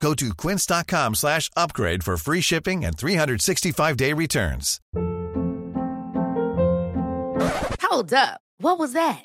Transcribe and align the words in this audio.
Go 0.00 0.14
to 0.14 0.34
quince.com 0.34 1.14
slash 1.14 1.50
upgrade 1.56 2.04
for 2.04 2.16
free 2.16 2.40
shipping 2.40 2.84
and 2.84 2.96
365-day 2.96 4.12
returns. 4.12 4.80
Hold 7.82 8.12
up. 8.12 8.40
What 8.58 8.78
was 8.78 8.92
that? 8.92 9.24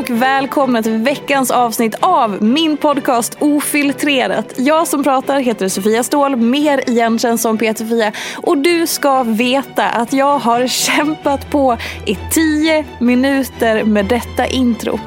och 0.00 0.10
välkomna 0.10 0.82
till 0.82 0.96
veckans 0.96 1.50
avsnitt 1.50 1.94
av 2.00 2.42
min 2.42 2.76
podcast 2.76 3.36
Ofiltrerat. 3.40 4.52
Jag 4.56 4.88
som 4.88 5.02
pratar 5.02 5.40
heter 5.40 5.68
Sofia 5.68 6.02
Ståhl, 6.02 6.36
mer 6.36 6.90
igenkänd 6.90 7.40
som 7.40 7.58
Peter 7.58 7.84
Fia. 7.84 8.12
Och 8.36 8.58
du 8.58 8.86
ska 8.86 9.22
veta 9.22 9.88
att 9.88 10.12
jag 10.12 10.38
har 10.38 10.66
kämpat 10.96 11.50
på 11.50 11.76
i 12.06 12.18
tio 12.30 12.84
minuter 12.98 13.84
med 13.84 14.06
detta 14.06 14.46
intro. 14.46 15.00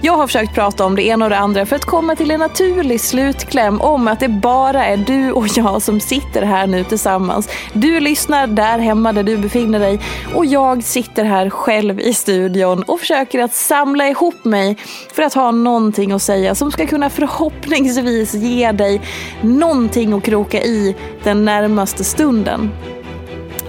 Jag 0.00 0.12
har 0.12 0.26
försökt 0.26 0.54
prata 0.54 0.84
om 0.84 0.96
det 0.96 1.02
ena 1.02 1.24
och 1.24 1.30
det 1.30 1.38
andra 1.38 1.66
för 1.66 1.76
att 1.76 1.84
komma 1.84 2.16
till 2.16 2.30
en 2.30 2.40
naturlig 2.40 3.00
slutkläm 3.00 3.80
om 3.80 4.08
att 4.08 4.20
det 4.20 4.28
bara 4.28 4.86
är 4.86 4.96
du 4.96 5.32
och 5.32 5.46
jag 5.48 5.82
som 5.82 6.00
sitter 6.00 6.42
här 6.42 6.66
nu 6.66 6.84
tillsammans. 6.84 7.48
Du 7.72 8.00
lyssnar 8.00 8.46
där 8.46 8.78
hemma 8.78 9.12
där 9.12 9.22
du 9.22 9.36
befinner 9.36 9.78
dig 9.78 10.00
och 10.34 10.46
jag 10.46 10.84
sitter 10.84 11.24
här 11.24 11.50
själv 11.50 12.00
i 12.00 12.14
studion 12.14 12.82
och 12.82 13.00
försöker 13.00 13.42
att 13.42 13.54
samla 13.54 14.08
ihop 14.08 14.44
mig 14.44 14.76
för 15.12 15.22
att 15.22 15.34
ha 15.34 15.50
någonting 15.50 16.12
att 16.12 16.22
säga 16.22 16.54
som 16.54 16.70
ska 16.70 16.86
kunna 16.86 17.10
förhoppningsvis 17.10 18.34
ge 18.34 18.72
dig 18.72 19.00
någonting 19.40 20.12
att 20.12 20.22
kroka 20.22 20.62
i 20.62 20.96
den 21.24 21.44
närmaste 21.44 22.04
stunden. 22.04 22.70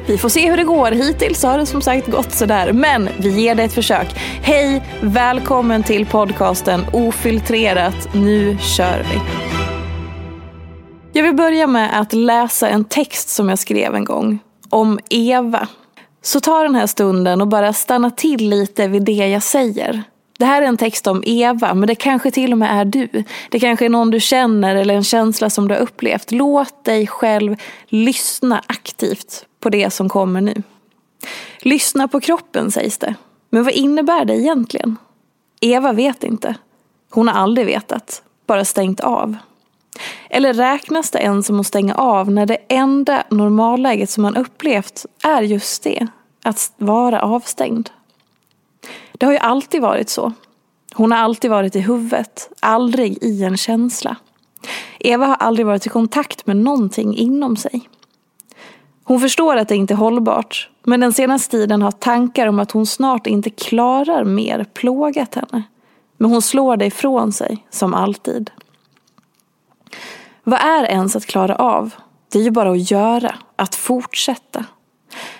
Vi 0.09 0.17
får 0.17 0.29
se 0.29 0.49
hur 0.49 0.57
det 0.57 0.63
går. 0.63 0.91
Hittills 0.91 1.43
har 1.43 1.57
det 1.57 1.65
som 1.65 1.81
sagt 1.81 2.07
gått 2.07 2.31
sådär. 2.31 2.73
Men 2.73 3.09
vi 3.19 3.41
ger 3.41 3.55
det 3.55 3.63
ett 3.63 3.73
försök. 3.73 4.07
Hej! 4.41 4.83
Välkommen 5.01 5.83
till 5.83 6.05
podcasten 6.05 6.85
Ofiltrerat. 6.93 8.13
Nu 8.13 8.57
kör 8.57 9.05
vi! 9.13 9.21
Jag 11.13 11.23
vill 11.23 11.35
börja 11.35 11.67
med 11.67 11.99
att 11.99 12.13
läsa 12.13 12.69
en 12.69 12.85
text 12.85 13.29
som 13.29 13.49
jag 13.49 13.59
skrev 13.59 13.95
en 13.95 14.05
gång. 14.05 14.39
Om 14.69 14.99
Eva. 15.09 15.67
Så 16.21 16.39
ta 16.39 16.63
den 16.63 16.75
här 16.75 16.87
stunden 16.87 17.41
och 17.41 17.47
bara 17.47 17.73
stanna 17.73 18.11
till 18.11 18.49
lite 18.49 18.87
vid 18.87 19.03
det 19.03 19.27
jag 19.27 19.43
säger. 19.43 20.03
Det 20.39 20.45
här 20.45 20.61
är 20.61 20.65
en 20.65 20.77
text 20.77 21.07
om 21.07 21.23
Eva, 21.25 21.73
men 21.73 21.87
det 21.87 21.95
kanske 21.95 22.31
till 22.31 22.51
och 22.51 22.57
med 22.57 22.79
är 22.79 22.85
du. 22.85 23.23
Det 23.49 23.59
kanske 23.59 23.85
är 23.85 23.89
någon 23.89 24.11
du 24.11 24.19
känner 24.19 24.75
eller 24.75 24.93
en 24.93 25.03
känsla 25.03 25.49
som 25.49 25.67
du 25.67 25.73
har 25.73 25.81
upplevt. 25.81 26.31
Låt 26.31 26.83
dig 26.83 27.07
själv 27.07 27.55
lyssna 27.87 28.63
aktivt 28.67 29.45
på 29.59 29.69
det 29.69 29.89
som 29.89 30.09
kommer 30.09 30.41
nu. 30.41 30.63
Lyssna 31.59 32.07
på 32.07 32.19
kroppen 32.19 32.71
sägs 32.71 32.97
det. 32.97 33.15
Men 33.49 33.63
vad 33.63 33.73
innebär 33.73 34.25
det 34.25 34.35
egentligen? 34.35 34.97
Eva 35.61 35.93
vet 35.93 36.23
inte. 36.23 36.55
Hon 37.11 37.27
har 37.27 37.35
aldrig 37.41 37.67
vetat. 37.67 38.23
Bara 38.47 38.65
stängt 38.65 38.99
av. 38.99 39.35
Eller 40.29 40.53
räknas 40.53 41.11
det 41.11 41.19
ens 41.19 41.47
som 41.47 41.59
att 41.59 41.67
stänga 41.67 41.95
av 41.95 42.31
när 42.31 42.45
det 42.45 42.57
enda 42.67 43.23
normalläget 43.29 44.09
som 44.09 44.23
man 44.23 44.35
upplevt 44.35 45.05
är 45.23 45.41
just 45.41 45.83
det? 45.83 46.07
Att 46.43 46.71
vara 46.77 47.21
avstängd. 47.21 47.89
Det 49.11 49.25
har 49.25 49.33
ju 49.33 49.39
alltid 49.39 49.81
varit 49.81 50.09
så. 50.09 50.33
Hon 50.93 51.11
har 51.11 51.19
alltid 51.19 51.51
varit 51.51 51.75
i 51.75 51.79
huvudet, 51.79 52.49
aldrig 52.59 53.23
i 53.23 53.43
en 53.43 53.57
känsla. 53.57 54.15
Eva 54.99 55.25
har 55.25 55.35
aldrig 55.35 55.65
varit 55.65 55.85
i 55.85 55.89
kontakt 55.89 56.47
med 56.47 56.57
någonting 56.57 57.17
inom 57.17 57.57
sig. 57.57 57.89
Hon 59.03 59.19
förstår 59.19 59.55
att 59.55 59.67
det 59.67 59.75
inte 59.75 59.93
är 59.93 59.97
hållbart, 59.97 60.69
men 60.83 60.99
den 60.99 61.13
senaste 61.13 61.51
tiden 61.51 61.81
har 61.81 61.91
tankar 61.91 62.47
om 62.47 62.59
att 62.59 62.71
hon 62.71 62.85
snart 62.85 63.27
inte 63.27 63.49
klarar 63.49 64.23
mer 64.23 64.63
plågat 64.63 65.35
henne. 65.35 65.63
Men 66.17 66.31
hon 66.31 66.41
slår 66.41 66.77
det 66.77 66.85
ifrån 66.85 67.31
sig, 67.33 67.65
som 67.69 67.93
alltid. 67.93 68.51
Vad 70.43 70.59
är 70.59 70.83
ens 70.83 71.15
att 71.15 71.25
klara 71.25 71.55
av? 71.55 71.93
Det 72.31 72.39
är 72.39 72.43
ju 72.43 72.51
bara 72.51 72.71
att 72.71 72.91
göra, 72.91 73.35
att 73.55 73.75
fortsätta. 73.75 74.65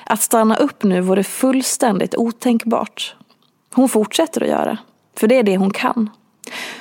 Att 0.03 0.21
stanna 0.21 0.55
upp 0.55 0.83
nu 0.83 1.01
vore 1.01 1.23
fullständigt 1.23 2.15
otänkbart. 2.17 3.15
Hon 3.73 3.89
fortsätter 3.89 4.41
att 4.41 4.49
göra, 4.49 4.77
för 5.17 5.27
det 5.27 5.35
är 5.35 5.43
det 5.43 5.57
hon 5.57 5.71
kan. 5.71 6.09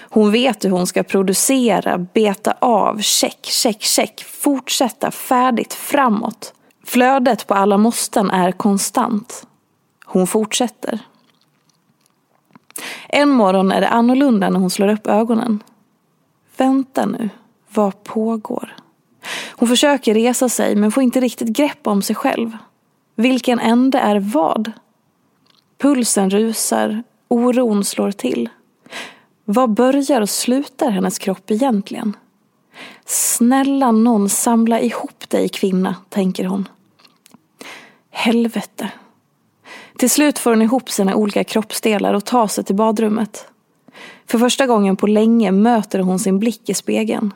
Hon 0.00 0.32
vet 0.32 0.64
hur 0.64 0.70
hon 0.70 0.86
ska 0.86 1.02
producera, 1.02 1.98
beta 1.98 2.54
av, 2.58 3.00
check, 3.00 3.38
check, 3.46 3.82
check, 3.82 4.24
fortsätta 4.24 5.10
färdigt 5.10 5.74
framåt. 5.74 6.54
Flödet 6.84 7.46
på 7.46 7.54
alla 7.54 7.78
måsten 7.78 8.30
är 8.30 8.52
konstant. 8.52 9.46
Hon 10.04 10.26
fortsätter. 10.26 10.98
En 13.08 13.28
morgon 13.28 13.72
är 13.72 13.80
det 13.80 13.88
annorlunda 13.88 14.50
när 14.50 14.60
hon 14.60 14.70
slår 14.70 14.88
upp 14.88 15.06
ögonen. 15.06 15.62
Vänta 16.56 17.06
nu, 17.06 17.30
vad 17.68 18.04
pågår? 18.04 18.76
Hon 19.50 19.68
försöker 19.68 20.14
resa 20.14 20.48
sig 20.48 20.76
men 20.76 20.92
får 20.92 21.02
inte 21.02 21.20
riktigt 21.20 21.48
grepp 21.48 21.86
om 21.86 22.02
sig 22.02 22.16
själv. 22.16 22.56
Vilken 23.14 23.58
ände 23.60 23.98
är 23.98 24.18
vad? 24.18 24.72
Pulsen 25.78 26.30
rusar, 26.30 27.02
oron 27.28 27.84
slår 27.84 28.12
till. 28.12 28.48
Vad 29.44 29.70
börjar 29.70 30.20
och 30.20 30.30
slutar 30.30 30.90
hennes 30.90 31.18
kropp 31.18 31.50
egentligen? 31.50 32.16
Snälla 33.04 33.92
någon 33.92 34.28
samla 34.28 34.80
ihop 34.80 35.28
dig 35.28 35.48
kvinna, 35.48 35.96
tänker 36.08 36.44
hon. 36.44 36.68
Helvete. 38.10 38.90
Till 39.96 40.10
slut 40.10 40.38
får 40.38 40.50
hon 40.50 40.62
ihop 40.62 40.90
sina 40.90 41.14
olika 41.14 41.44
kroppsdelar 41.44 42.14
och 42.14 42.24
tar 42.24 42.46
sig 42.46 42.64
till 42.64 42.74
badrummet. 42.74 43.48
För 44.26 44.38
första 44.38 44.66
gången 44.66 44.96
på 44.96 45.06
länge 45.06 45.52
möter 45.52 45.98
hon 45.98 46.18
sin 46.18 46.38
blick 46.38 46.68
i 46.68 46.74
spegeln. 46.74 47.32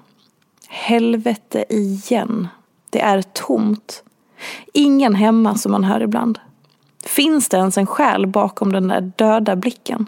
Helvete 0.68 1.64
igen. 1.68 2.48
Det 2.90 3.00
är 3.00 3.22
tomt. 3.22 4.02
Ingen 4.72 5.14
hemma 5.14 5.54
som 5.54 5.72
man 5.72 5.84
hör 5.84 6.00
ibland. 6.00 6.38
Finns 7.16 7.48
det 7.48 7.56
ens 7.56 7.78
en 7.78 7.86
själ 7.86 8.26
bakom 8.26 8.72
den 8.72 8.88
där 8.88 9.12
döda 9.16 9.56
blicken? 9.56 10.06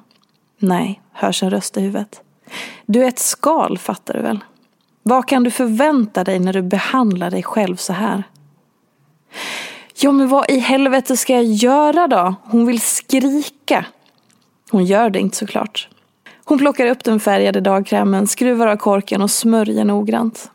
Nej, 0.59 1.03
hörs 1.13 1.43
en 1.43 1.51
röst 1.51 1.77
i 1.77 1.81
huvudet. 1.81 2.21
Du 2.87 3.05
är 3.05 3.09
ett 3.09 3.19
skal, 3.19 3.79
fattar 3.79 4.15
du 4.15 4.23
väl? 4.23 4.39
Vad 5.03 5.29
kan 5.29 5.45
du 5.45 5.51
förvänta 5.51 6.25
dig 6.25 6.39
när 6.39 6.53
du 6.53 6.63
behandlar 6.63 7.31
dig 7.31 7.43
själv 7.43 7.77
så 7.77 7.93
här? 7.93 8.23
Ja, 9.95 10.13
men 10.13 10.29
vad 10.29 10.51
i 10.51 10.59
helvete 10.59 11.17
ska 11.17 11.33
jag 11.33 11.45
göra 11.45 12.07
då? 12.07 12.35
Hon 12.45 12.67
vill 12.67 12.81
skrika. 12.81 13.87
Hon 14.71 14.85
gör 14.85 15.11
det 15.11 15.21
inte 15.21 15.37
såklart. 15.37 15.89
Hon 16.45 16.59
plockar 16.59 16.87
upp 16.87 17.05
den 17.05 17.21
färgade 17.21 17.61
dagkrämen, 17.61 18.27
skruvar 18.27 18.67
av 18.67 18.77
korken 18.77 19.23
och 19.23 19.31
smörjer 19.31 19.85
noggrant. 19.85 20.51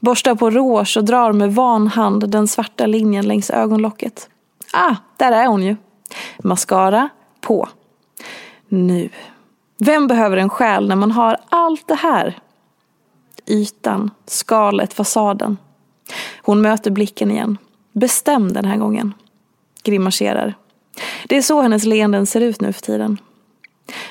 Borstar 0.00 0.34
på 0.34 0.50
rouge 0.50 0.96
och 0.96 1.04
drar 1.04 1.32
med 1.32 1.54
van 1.54 1.86
hand 1.86 2.30
den 2.30 2.48
svarta 2.48 2.86
linjen 2.86 3.28
längs 3.28 3.50
ögonlocket. 3.50 4.28
Ah, 4.72 4.96
där 5.16 5.32
är 5.32 5.46
hon 5.46 5.62
ju. 5.62 5.76
Mascara 6.38 7.08
på. 7.40 7.68
Nu. 8.68 9.08
Vem 9.78 10.06
behöver 10.06 10.36
en 10.36 10.48
själ 10.48 10.88
när 10.88 10.96
man 10.96 11.10
har 11.10 11.36
allt 11.48 11.88
det 11.88 11.94
här? 11.94 12.38
Ytan, 13.46 14.10
skalet, 14.26 14.92
fasaden. 14.92 15.58
Hon 16.42 16.60
möter 16.60 16.90
blicken 16.90 17.30
igen. 17.30 17.58
Bestämd 17.92 18.54
den 18.54 18.64
här 18.64 18.76
gången. 18.76 19.14
Grimaserar. 19.82 20.54
Det 21.28 21.36
är 21.36 21.42
så 21.42 21.62
hennes 21.62 21.84
leenden 21.84 22.26
ser 22.26 22.40
ut 22.40 22.60
nu 22.60 22.72
för 22.72 22.82
tiden. 22.82 23.18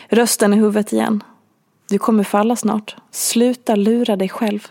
Rösten 0.10 0.54
i 0.54 0.58
huvudet 0.58 0.94
igen. 0.94 1.24
Du 1.90 1.98
kommer 1.98 2.24
falla 2.24 2.56
snart. 2.56 2.96
Sluta 3.12 3.76
lura 3.76 4.16
dig 4.16 4.30
själv. 4.30 4.68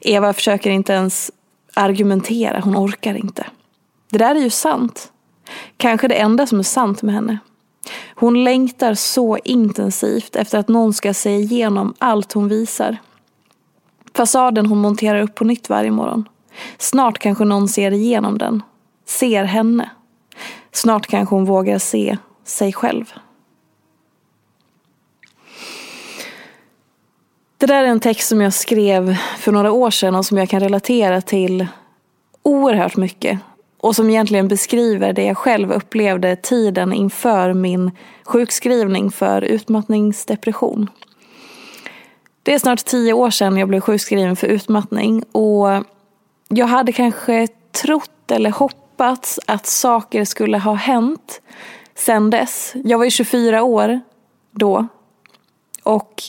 Eva 0.00 0.32
försöker 0.32 0.70
inte 0.70 0.92
ens 0.92 1.30
argumentera, 1.74 2.60
hon 2.60 2.76
orkar 2.76 3.14
inte. 3.14 3.46
Det 4.10 4.18
där 4.18 4.34
är 4.34 4.40
ju 4.40 4.50
sant. 4.50 5.12
Kanske 5.76 6.08
det 6.08 6.14
enda 6.14 6.46
som 6.46 6.58
är 6.58 6.62
sant 6.62 7.02
med 7.02 7.14
henne. 7.14 7.38
Hon 8.14 8.44
längtar 8.44 8.94
så 8.94 9.38
intensivt 9.44 10.36
efter 10.36 10.58
att 10.58 10.68
någon 10.68 10.92
ska 10.92 11.14
se 11.14 11.30
igenom 11.30 11.94
allt 11.98 12.32
hon 12.32 12.48
visar. 12.48 12.98
Fasaden 14.14 14.66
hon 14.66 14.78
monterar 14.78 15.22
upp 15.22 15.34
på 15.34 15.44
nytt 15.44 15.68
varje 15.68 15.90
morgon. 15.90 16.28
Snart 16.78 17.18
kanske 17.18 17.44
någon 17.44 17.68
ser 17.68 17.90
igenom 17.90 18.38
den. 18.38 18.62
Ser 19.06 19.44
henne. 19.44 19.90
Snart 20.72 21.06
kanske 21.06 21.34
hon 21.34 21.44
vågar 21.44 21.78
se 21.78 22.18
sig 22.44 22.72
själv. 22.72 23.12
Det 27.58 27.66
där 27.66 27.84
är 27.84 27.88
en 27.88 28.00
text 28.00 28.28
som 28.28 28.40
jag 28.40 28.52
skrev 28.52 29.16
för 29.38 29.52
några 29.52 29.72
år 29.72 29.90
sedan 29.90 30.14
och 30.14 30.26
som 30.26 30.38
jag 30.38 30.48
kan 30.48 30.60
relatera 30.60 31.20
till 31.20 31.66
oerhört 32.42 32.96
mycket. 32.96 33.38
Och 33.80 33.96
som 33.96 34.10
egentligen 34.10 34.48
beskriver 34.48 35.12
det 35.12 35.24
jag 35.24 35.36
själv 35.36 35.72
upplevde 35.72 36.36
tiden 36.36 36.92
inför 36.92 37.52
min 37.52 37.90
sjukskrivning 38.24 39.10
för 39.10 39.42
utmattningsdepression. 39.42 40.90
Det 42.42 42.54
är 42.54 42.58
snart 42.58 42.84
tio 42.84 43.12
år 43.12 43.30
sedan 43.30 43.56
jag 43.56 43.68
blev 43.68 43.80
sjukskriven 43.80 44.36
för 44.36 44.46
utmattning 44.46 45.22
och 45.32 45.84
jag 46.48 46.66
hade 46.66 46.92
kanske 46.92 47.48
trott 47.72 48.30
eller 48.30 48.50
hoppats 48.50 49.40
att 49.46 49.66
saker 49.66 50.24
skulle 50.24 50.58
ha 50.58 50.74
hänt 50.74 51.40
sen 51.94 52.30
dess. 52.30 52.72
Jag 52.84 52.98
var 52.98 53.04
ju 53.04 53.10
24 53.10 53.62
år 53.62 54.00
då 54.50 54.86
och 55.82 56.22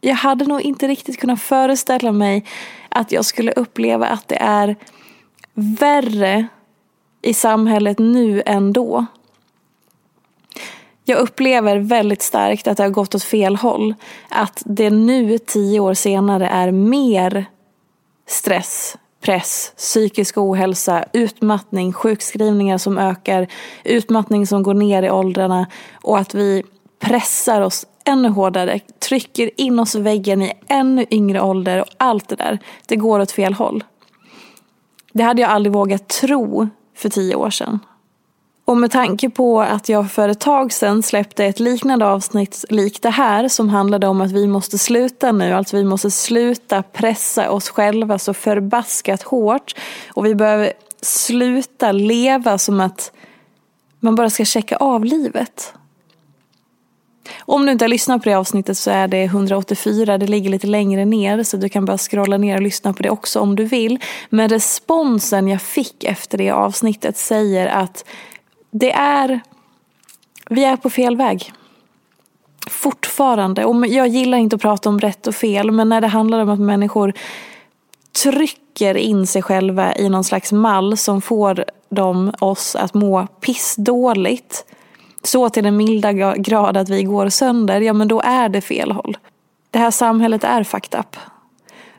jag 0.00 0.14
hade 0.14 0.44
nog 0.44 0.60
inte 0.60 0.88
riktigt 0.88 1.20
kunnat 1.20 1.40
föreställa 1.42 2.12
mig 2.12 2.44
att 2.88 3.12
jag 3.12 3.24
skulle 3.24 3.52
uppleva 3.52 4.06
att 4.06 4.28
det 4.28 4.38
är 4.40 4.76
värre 5.54 6.46
i 7.22 7.34
samhället 7.34 7.98
nu 7.98 8.42
än 8.46 8.72
då. 8.72 9.06
Jag 11.04 11.18
upplever 11.18 11.76
väldigt 11.76 12.22
starkt 12.22 12.66
att 12.66 12.76
det 12.76 12.82
har 12.82 12.90
gått 12.90 13.14
åt 13.14 13.24
fel 13.24 13.56
håll. 13.56 13.94
Att 14.28 14.62
det 14.66 14.90
nu, 14.90 15.38
tio 15.38 15.80
år 15.80 15.94
senare, 15.94 16.48
är 16.48 16.70
mer 16.70 17.46
stress, 18.26 18.96
press, 19.20 19.72
psykisk 19.76 20.38
ohälsa, 20.38 21.04
utmattning, 21.12 21.92
sjukskrivningar 21.92 22.78
som 22.78 22.98
ökar, 22.98 23.46
utmattning 23.84 24.46
som 24.46 24.62
går 24.62 24.74
ner 24.74 25.02
i 25.02 25.10
åldrarna 25.10 25.66
och 26.02 26.18
att 26.18 26.34
vi 26.34 26.62
pressar 27.00 27.60
oss 27.60 27.86
ännu 28.04 28.28
hårdare, 28.28 28.80
trycker 29.08 29.50
in 29.56 29.78
oss 29.78 29.94
i 29.94 30.00
väggen 30.00 30.42
i 30.42 30.52
ännu 30.68 31.06
yngre 31.10 31.40
ålder 31.40 31.80
och 31.80 31.88
allt 31.96 32.28
det 32.28 32.36
där. 32.36 32.58
Det 32.86 32.96
går 32.96 33.20
åt 33.20 33.32
fel 33.32 33.54
håll. 33.54 33.84
Det 35.14 35.22
hade 35.22 35.42
jag 35.42 35.50
aldrig 35.50 35.72
vågat 35.72 36.08
tro 36.08 36.68
för 36.96 37.08
tio 37.08 37.34
år 37.34 37.50
sedan. 37.50 37.78
Och 38.64 38.76
med 38.76 38.90
tanke 38.90 39.30
på 39.30 39.60
att 39.60 39.88
jag 39.88 40.10
för 40.10 40.28
ett 40.28 40.40
tag 40.40 40.72
sedan 40.72 41.02
släppte 41.02 41.44
ett 41.44 41.60
liknande 41.60 42.06
avsnitt 42.06 42.64
likt 42.68 43.02
det 43.02 43.10
här 43.10 43.48
som 43.48 43.68
handlade 43.68 44.06
om 44.06 44.20
att 44.20 44.32
vi 44.32 44.46
måste 44.46 44.78
sluta 44.78 45.32
nu, 45.32 45.52
alltså 45.52 45.76
vi 45.76 45.84
måste 45.84 46.10
sluta 46.10 46.82
pressa 46.82 47.50
oss 47.50 47.68
själva 47.68 48.18
så 48.18 48.34
förbaskat 48.34 49.22
hårt 49.22 49.74
och 50.08 50.26
vi 50.26 50.34
behöver 50.34 50.72
sluta 51.02 51.92
leva 51.92 52.58
som 52.58 52.80
att 52.80 53.12
man 54.00 54.14
bara 54.14 54.30
ska 54.30 54.44
checka 54.44 54.76
av 54.76 55.04
livet. 55.04 55.74
Om 57.46 57.66
du 57.66 57.72
inte 57.72 57.84
har 57.84 57.88
lyssnat 57.88 58.22
på 58.22 58.28
det 58.28 58.34
avsnittet 58.34 58.78
så 58.78 58.90
är 58.90 59.08
det 59.08 59.24
184, 59.24 60.18
det 60.18 60.26
ligger 60.26 60.50
lite 60.50 60.66
längre 60.66 61.04
ner 61.04 61.42
så 61.42 61.56
du 61.56 61.68
kan 61.68 61.84
bara 61.84 61.98
scrolla 61.98 62.36
ner 62.36 62.56
och 62.56 62.62
lyssna 62.62 62.92
på 62.92 63.02
det 63.02 63.10
också 63.10 63.40
om 63.40 63.56
du 63.56 63.64
vill. 63.64 63.98
Men 64.30 64.48
responsen 64.48 65.48
jag 65.48 65.62
fick 65.62 66.04
efter 66.04 66.38
det 66.38 66.50
avsnittet 66.50 67.16
säger 67.16 67.66
att 67.66 68.04
det 68.70 68.92
är, 68.92 69.40
vi 70.50 70.64
är 70.64 70.76
på 70.76 70.90
fel 70.90 71.16
väg. 71.16 71.52
Fortfarande. 72.70 73.64
Och 73.64 73.86
jag 73.86 74.08
gillar 74.08 74.38
inte 74.38 74.56
att 74.56 74.62
prata 74.62 74.88
om 74.88 75.00
rätt 75.00 75.26
och 75.26 75.34
fel 75.34 75.70
men 75.70 75.88
när 75.88 76.00
det 76.00 76.06
handlar 76.06 76.40
om 76.40 76.48
att 76.48 76.60
människor 76.60 77.12
trycker 78.22 78.94
in 78.94 79.26
sig 79.26 79.42
själva 79.42 79.96
i 79.96 80.08
någon 80.08 80.24
slags 80.24 80.52
mall 80.52 80.96
som 80.96 81.20
får 81.20 81.64
dem, 81.88 82.32
oss, 82.40 82.76
att 82.76 82.94
må 82.94 83.26
pissdåligt 83.26 84.64
så 85.26 85.48
till 85.48 85.64
den 85.64 85.76
milda 85.76 86.12
grad 86.36 86.76
att 86.76 86.88
vi 86.88 87.02
går 87.02 87.28
sönder, 87.28 87.80
ja 87.80 87.92
men 87.92 88.08
då 88.08 88.20
är 88.20 88.48
det 88.48 88.60
fel 88.60 88.92
håll. 88.92 89.16
Det 89.70 89.78
här 89.78 89.90
samhället 89.90 90.44
är 90.44 90.64
fucked 90.64 91.00
up. 91.00 91.16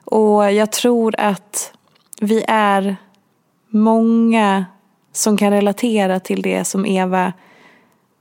Och 0.06 0.52
jag 0.52 0.72
tror 0.72 1.16
att 1.18 1.74
vi 2.22 2.44
är 2.48 2.96
många 3.70 4.66
som 5.14 5.38
kan 5.38 5.52
relatera 5.52 6.20
till 6.20 6.42
det 6.42 6.66
som 6.66 6.86
Eva 6.86 7.34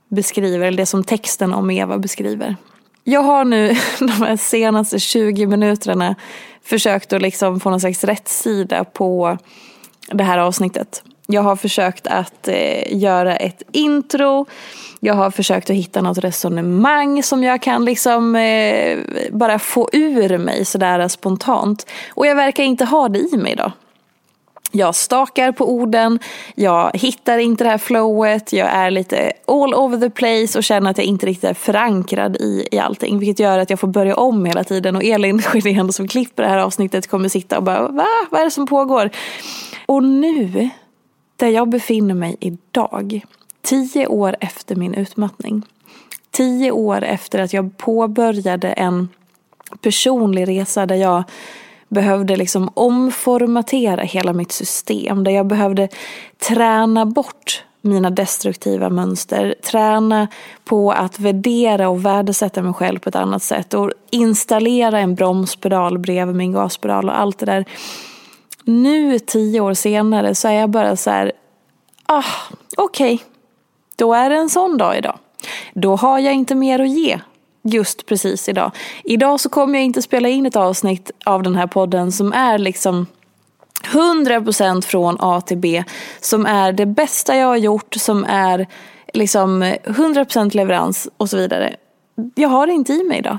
beskriver, 0.07 0.67
eller 0.67 0.77
det 0.77 0.85
som 0.85 1.03
texten 1.03 1.53
om 1.53 1.71
Eva 1.71 1.97
beskriver. 1.97 2.55
Jag 3.03 3.21
har 3.21 3.45
nu 3.45 3.67
de 3.99 4.11
här 4.11 4.37
senaste 4.37 4.99
20 4.99 5.47
minuterna 5.47 6.15
försökt 6.63 7.13
att 7.13 7.21
liksom 7.21 7.59
få 7.59 7.69
någon 7.69 7.79
slags 7.79 8.03
rättsida 8.03 8.83
på 8.83 9.37
det 10.07 10.23
här 10.23 10.37
avsnittet. 10.37 11.03
Jag 11.27 11.41
har 11.41 11.55
försökt 11.55 12.07
att 12.07 12.47
eh, 12.47 12.97
göra 12.97 13.35
ett 13.35 13.63
intro. 13.71 14.45
Jag 14.99 15.13
har 15.13 15.31
försökt 15.31 15.69
att 15.69 15.75
hitta 15.75 16.01
något 16.01 16.17
resonemang 16.17 17.23
som 17.23 17.43
jag 17.43 17.61
kan 17.61 17.85
liksom 17.85 18.35
eh, 18.35 18.97
bara 19.31 19.59
få 19.59 19.89
ur 19.93 20.37
mig 20.37 20.65
sådär 20.65 21.07
spontant. 21.07 21.85
Och 22.09 22.27
jag 22.27 22.35
verkar 22.35 22.63
inte 22.63 22.85
ha 22.85 23.09
det 23.09 23.19
i 23.19 23.37
mig 23.37 23.51
idag. 23.51 23.71
Jag 24.71 24.95
stakar 24.95 25.51
på 25.51 25.69
orden, 25.69 26.19
jag 26.55 26.91
hittar 26.93 27.37
inte 27.37 27.63
det 27.63 27.69
här 27.69 27.77
flowet, 27.77 28.53
jag 28.53 28.67
är 28.67 28.91
lite 28.91 29.31
all 29.47 29.73
over 29.73 29.97
the 29.97 30.09
place 30.09 30.57
och 30.57 30.63
känner 30.63 30.91
att 30.91 30.97
jag 30.97 31.07
inte 31.07 31.25
riktigt 31.25 31.49
är 31.49 31.53
förankrad 31.53 32.35
i, 32.35 32.67
i 32.71 32.79
allting. 32.79 33.19
Vilket 33.19 33.39
gör 33.39 33.59
att 33.59 33.69
jag 33.69 33.79
får 33.79 33.87
börja 33.87 34.15
om 34.15 34.45
hela 34.45 34.63
tiden 34.63 34.95
och 34.95 35.03
Elin 35.03 35.41
Sjödén 35.41 35.93
som 35.93 36.07
klipper 36.07 36.43
det 36.43 36.49
här 36.49 36.57
avsnittet 36.57 37.07
kommer 37.07 37.29
sitta 37.29 37.57
och 37.57 37.63
bara 37.63 37.87
va? 37.87 38.07
Vad 38.29 38.41
är 38.41 38.45
det 38.45 38.51
som 38.51 38.67
pågår? 38.67 39.09
Och 39.85 40.03
nu 40.03 40.69
där 41.35 41.47
jag 41.47 41.69
befinner 41.69 42.13
mig 42.13 42.37
idag, 42.39 43.21
tio 43.61 44.07
år 44.07 44.35
efter 44.39 44.75
min 44.75 44.93
utmattning, 44.93 45.63
tio 46.31 46.71
år 46.71 47.03
efter 47.03 47.39
att 47.39 47.53
jag 47.53 47.77
påbörjade 47.77 48.67
en 48.71 49.09
personlig 49.81 50.47
resa 50.47 50.85
där 50.85 50.95
jag 50.95 51.23
behövde 51.87 52.35
liksom 52.35 52.69
omformatera 52.73 54.01
hela 54.01 54.33
mitt 54.33 54.51
system, 54.51 55.23
där 55.23 55.31
jag 55.31 55.47
behövde 55.47 55.89
träna 56.47 57.05
bort 57.05 57.63
mina 57.81 58.09
destruktiva 58.09 58.89
mönster, 58.89 59.55
träna 59.63 60.27
på 60.63 60.91
att 60.91 61.19
värdera 61.19 61.89
och 61.89 62.05
värdesätta 62.05 62.61
mig 62.61 62.73
själv 62.73 62.99
på 62.99 63.09
ett 63.09 63.15
annat 63.15 63.43
sätt. 63.43 63.73
Och 63.73 63.91
installera 64.09 64.99
en 64.99 65.15
bromspedal 65.15 65.97
bredvid 65.97 66.35
min 66.35 66.51
gaspedal 66.51 67.09
och 67.09 67.19
allt 67.19 67.37
det 67.37 67.45
där 67.45 67.65
nu 68.65 69.19
tio 69.19 69.59
år 69.59 69.73
senare 69.73 70.35
så 70.35 70.47
är 70.47 70.53
jag 70.53 70.69
bara 70.69 70.95
så 70.95 71.09
här, 71.09 71.31
ah, 72.05 72.23
okej, 72.77 73.13
okay. 73.15 73.27
då 73.95 74.13
är 74.13 74.29
det 74.29 74.35
en 74.35 74.49
sån 74.49 74.77
dag 74.77 74.97
idag. 74.97 75.19
Då 75.73 75.95
har 75.95 76.19
jag 76.19 76.33
inte 76.33 76.55
mer 76.55 76.79
att 76.79 76.89
ge 76.89 77.19
just 77.63 78.05
precis 78.05 78.49
idag. 78.49 78.71
Idag 79.03 79.39
så 79.39 79.49
kommer 79.49 79.79
jag 79.79 79.85
inte 79.85 80.01
spela 80.01 80.29
in 80.29 80.45
ett 80.45 80.55
avsnitt 80.55 81.11
av 81.25 81.43
den 81.43 81.55
här 81.55 81.67
podden 81.67 82.11
som 82.11 82.33
är 82.33 82.57
liksom 82.57 83.07
100% 83.83 84.81
från 84.81 85.17
A 85.19 85.41
till 85.41 85.57
B. 85.57 85.83
Som 86.19 86.45
är 86.45 86.71
det 86.71 86.85
bästa 86.85 87.35
jag 87.35 87.47
har 87.47 87.57
gjort, 87.57 87.93
som 87.93 88.23
är 88.23 88.67
liksom 89.13 89.63
100% 89.63 90.55
leverans 90.55 91.07
och 91.17 91.29
så 91.29 91.37
vidare. 91.37 91.75
Jag 92.35 92.49
har 92.49 92.67
det 92.67 92.73
inte 92.73 92.93
i 92.93 93.03
mig 93.03 93.17
idag. 93.17 93.37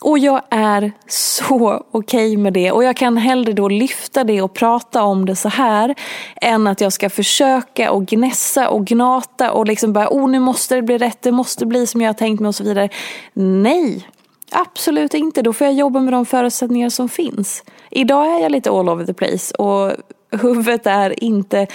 Och 0.00 0.18
jag 0.18 0.42
är 0.50 0.92
så 1.08 1.84
okej 1.90 2.26
okay 2.32 2.36
med 2.36 2.52
det. 2.52 2.72
Och 2.72 2.84
jag 2.84 2.96
kan 2.96 3.16
hellre 3.16 3.52
då 3.52 3.68
lyfta 3.68 4.24
det 4.24 4.42
och 4.42 4.54
prata 4.54 5.02
om 5.02 5.26
det 5.26 5.36
så 5.36 5.48
här. 5.48 5.94
Än 6.36 6.66
att 6.66 6.80
jag 6.80 6.92
ska 6.92 7.10
försöka 7.10 7.92
och 7.92 8.06
gnässa 8.06 8.68
och 8.68 8.86
gnata 8.86 9.52
och 9.52 9.66
liksom 9.66 9.92
bara, 9.92 10.08
oh 10.10 10.30
nu 10.30 10.38
måste 10.38 10.74
det 10.74 10.82
bli 10.82 10.98
rätt, 10.98 11.22
det 11.22 11.32
måste 11.32 11.66
bli 11.66 11.86
som 11.86 12.00
jag 12.00 12.08
har 12.08 12.14
tänkt 12.14 12.40
mig 12.40 12.48
och 12.48 12.54
så 12.54 12.64
vidare. 12.64 12.88
Nej, 13.32 14.08
absolut 14.50 15.14
inte. 15.14 15.42
Då 15.42 15.52
får 15.52 15.66
jag 15.66 15.74
jobba 15.74 16.00
med 16.00 16.12
de 16.12 16.26
förutsättningar 16.26 16.90
som 16.90 17.08
finns. 17.08 17.64
Idag 17.90 18.26
är 18.26 18.38
jag 18.40 18.52
lite 18.52 18.70
all 18.70 18.88
over 18.88 19.04
the 19.04 19.14
place 19.14 19.54
och 19.54 19.92
huvudet 20.40 20.86
är 20.86 21.24
inte 21.24 21.66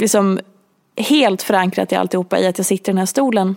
liksom 0.00 0.40
helt 0.96 1.42
förankrat 1.42 1.92
i 1.92 1.94
alltihopa 1.94 2.38
i 2.38 2.46
att 2.46 2.58
jag 2.58 2.66
sitter 2.66 2.90
i 2.90 2.92
den 2.92 2.98
här 2.98 3.06
stolen. 3.06 3.56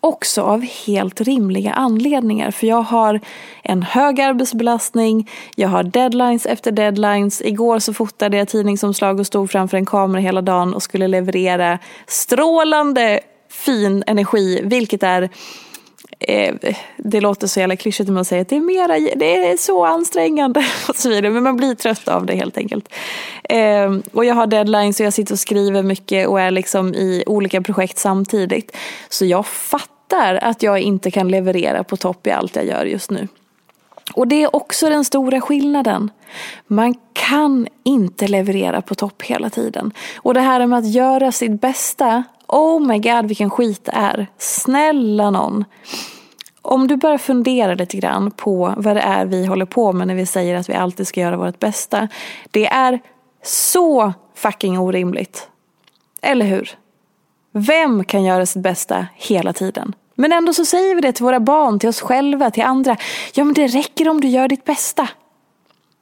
Också 0.00 0.42
av 0.42 0.62
helt 0.86 1.20
rimliga 1.20 1.72
anledningar. 1.72 2.50
För 2.50 2.66
jag 2.66 2.82
har 2.82 3.20
en 3.62 3.82
hög 3.82 4.20
arbetsbelastning, 4.20 5.30
jag 5.56 5.68
har 5.68 5.82
deadlines 5.82 6.46
efter 6.46 6.72
deadlines. 6.72 7.42
Igår 7.42 7.78
så 7.78 7.94
fotade 7.94 8.36
jag 8.36 8.48
tidningsomslag 8.48 9.20
och 9.20 9.26
stod 9.26 9.50
framför 9.50 9.76
en 9.76 9.86
kamera 9.86 10.20
hela 10.20 10.42
dagen 10.42 10.74
och 10.74 10.82
skulle 10.82 11.08
leverera 11.08 11.78
strålande 12.06 13.20
fin 13.50 14.04
energi, 14.06 14.60
vilket 14.64 15.02
är 15.02 15.30
eh, 16.28 16.54
det 16.96 17.20
låter 17.20 17.46
så 17.46 17.60
jävla 17.60 17.76
klyschigt 17.76 18.08
när 18.08 18.14
man 18.14 18.24
säger 18.24 18.42
att 18.42 18.48
det 18.48 18.56
är, 18.56 18.60
mera, 18.60 19.14
det 19.16 19.46
är 19.46 19.56
så 19.56 19.84
ansträngande 19.84 20.64
och 20.88 20.96
så 20.96 21.08
vidare. 21.08 21.30
Men 21.30 21.42
man 21.42 21.56
blir 21.56 21.74
trött 21.74 22.08
av 22.08 22.26
det 22.26 22.34
helt 22.34 22.56
enkelt. 22.58 22.88
Eh, 23.44 23.96
och 24.12 24.24
jag 24.24 24.34
har 24.34 24.46
deadlines 24.46 25.00
och 25.00 25.06
jag 25.06 25.12
sitter 25.12 25.32
och 25.32 25.38
skriver 25.38 25.82
mycket 25.82 26.28
och 26.28 26.40
är 26.40 26.50
liksom 26.50 26.94
i 26.94 27.24
olika 27.26 27.62
projekt 27.62 27.98
samtidigt. 27.98 28.76
Så 29.08 29.24
jag 29.24 29.46
fattar 29.46 30.34
att 30.42 30.62
jag 30.62 30.80
inte 30.80 31.10
kan 31.10 31.28
leverera 31.28 31.84
på 31.84 31.96
topp 31.96 32.26
i 32.26 32.30
allt 32.30 32.56
jag 32.56 32.66
gör 32.66 32.84
just 32.84 33.10
nu. 33.10 33.28
Och 34.14 34.28
det 34.28 34.42
är 34.42 34.56
också 34.56 34.88
den 34.88 35.04
stora 35.04 35.40
skillnaden. 35.40 36.10
Man 36.66 36.94
kan 37.12 37.68
inte 37.84 38.28
leverera 38.28 38.82
på 38.82 38.94
topp 38.94 39.22
hela 39.22 39.50
tiden. 39.50 39.92
Och 40.16 40.34
det 40.34 40.40
här 40.40 40.66
med 40.66 40.78
att 40.78 40.90
göra 40.90 41.32
sitt 41.32 41.60
bästa, 41.60 42.24
oh 42.52 42.86
my 42.86 42.98
god 42.98 43.26
vilken 43.26 43.50
skit 43.50 43.84
det 43.84 43.92
är. 43.94 44.26
Snälla 44.38 45.30
någon. 45.30 45.64
Om 46.62 46.88
du 46.88 46.96
bara 46.96 47.18
funderar 47.18 47.76
lite 47.76 47.96
grann 47.96 48.30
på 48.30 48.74
vad 48.76 48.96
det 48.96 49.00
är 49.00 49.26
vi 49.26 49.46
håller 49.46 49.66
på 49.66 49.92
med 49.92 50.06
när 50.06 50.14
vi 50.14 50.26
säger 50.26 50.54
att 50.54 50.68
vi 50.68 50.74
alltid 50.74 51.06
ska 51.06 51.20
göra 51.20 51.36
vårt 51.36 51.58
bästa. 51.58 52.08
Det 52.50 52.66
är 52.66 53.00
så 53.42 54.12
fucking 54.34 54.78
orimligt. 54.78 55.48
Eller 56.22 56.46
hur? 56.46 56.70
Vem 57.52 58.04
kan 58.04 58.24
göra 58.24 58.46
sitt 58.46 58.62
bästa 58.62 59.06
hela 59.14 59.52
tiden? 59.52 59.94
Men 60.14 60.32
ändå 60.32 60.52
så 60.52 60.64
säger 60.64 60.94
vi 60.94 61.00
det 61.00 61.12
till 61.12 61.24
våra 61.24 61.40
barn, 61.40 61.78
till 61.78 61.88
oss 61.88 62.00
själva, 62.00 62.50
till 62.50 62.62
andra. 62.62 62.96
Ja 63.34 63.44
men 63.44 63.54
det 63.54 63.66
räcker 63.66 64.08
om 64.08 64.20
du 64.20 64.28
gör 64.28 64.48
ditt 64.48 64.64
bästa. 64.64 65.08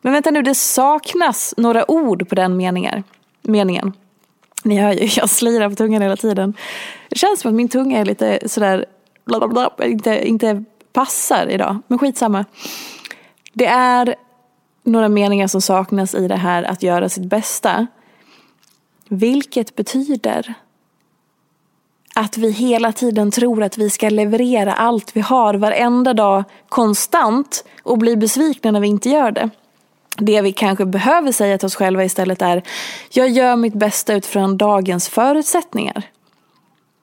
Men 0.02 0.12
vänta 0.12 0.30
nu, 0.30 0.42
det 0.42 0.54
saknas 0.54 1.54
några 1.56 1.90
ord 1.90 2.28
på 2.28 2.34
den 2.34 2.56
meningen. 2.56 3.04
meningen. 3.42 3.92
Ni 4.62 4.76
hör 4.76 4.92
ju, 4.92 5.08
jag 5.16 5.30
slirar 5.30 5.68
på 5.68 5.74
tungan 5.74 6.02
hela 6.02 6.16
tiden. 6.16 6.54
Det 7.08 7.18
känns 7.18 7.40
som 7.40 7.48
att 7.48 7.54
min 7.54 7.68
tunga 7.68 7.98
är 7.98 8.04
lite 8.04 8.48
sådär, 8.48 8.84
bla 9.24 9.38
bla 9.38 9.48
bla, 9.48 9.86
inte, 9.86 10.28
inte 10.28 10.64
passar 10.92 11.46
idag. 11.46 11.78
Men 11.86 11.98
skitsamma. 11.98 12.44
Det 13.52 13.66
är 13.66 14.14
några 14.82 15.08
meningar 15.08 15.46
som 15.46 15.60
saknas 15.60 16.14
i 16.14 16.28
det 16.28 16.36
här 16.36 16.62
att 16.62 16.82
göra 16.82 17.08
sitt 17.08 17.24
bästa. 17.24 17.86
Vilket 19.08 19.76
betyder 19.76 20.54
att 22.14 22.36
vi 22.36 22.50
hela 22.50 22.92
tiden 22.92 23.30
tror 23.30 23.62
att 23.62 23.78
vi 23.78 23.90
ska 23.90 24.08
leverera 24.08 24.74
allt 24.74 25.16
vi 25.16 25.20
har 25.20 25.54
varenda 25.54 26.14
dag 26.14 26.44
konstant 26.68 27.64
och 27.82 27.98
bli 27.98 28.16
besvikna 28.16 28.70
när 28.70 28.80
vi 28.80 28.88
inte 28.88 29.08
gör 29.08 29.30
det. 29.30 29.50
Det 30.20 30.40
vi 30.40 30.52
kanske 30.52 30.84
behöver 30.84 31.32
säga 31.32 31.58
till 31.58 31.66
oss 31.66 31.74
själva 31.74 32.04
istället 32.04 32.42
är 32.42 32.62
jag 33.10 33.28
gör 33.28 33.56
mitt 33.56 33.74
bästa 33.74 34.14
utifrån 34.14 34.56
dagens 34.56 35.08
förutsättningar. 35.08 36.02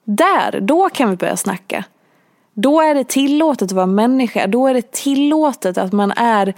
Där, 0.04 0.60
då 0.60 0.88
kan 0.88 1.10
vi 1.10 1.16
börja 1.16 1.36
snacka. 1.36 1.84
Då 2.54 2.80
är 2.80 2.94
det 2.94 3.08
tillåtet 3.08 3.62
att 3.62 3.72
vara 3.72 3.86
människa. 3.86 4.46
Då 4.46 4.66
är 4.66 4.74
det 4.74 4.92
tillåtet 4.92 5.78
att 5.78 5.92
man 5.92 6.12
är 6.16 6.54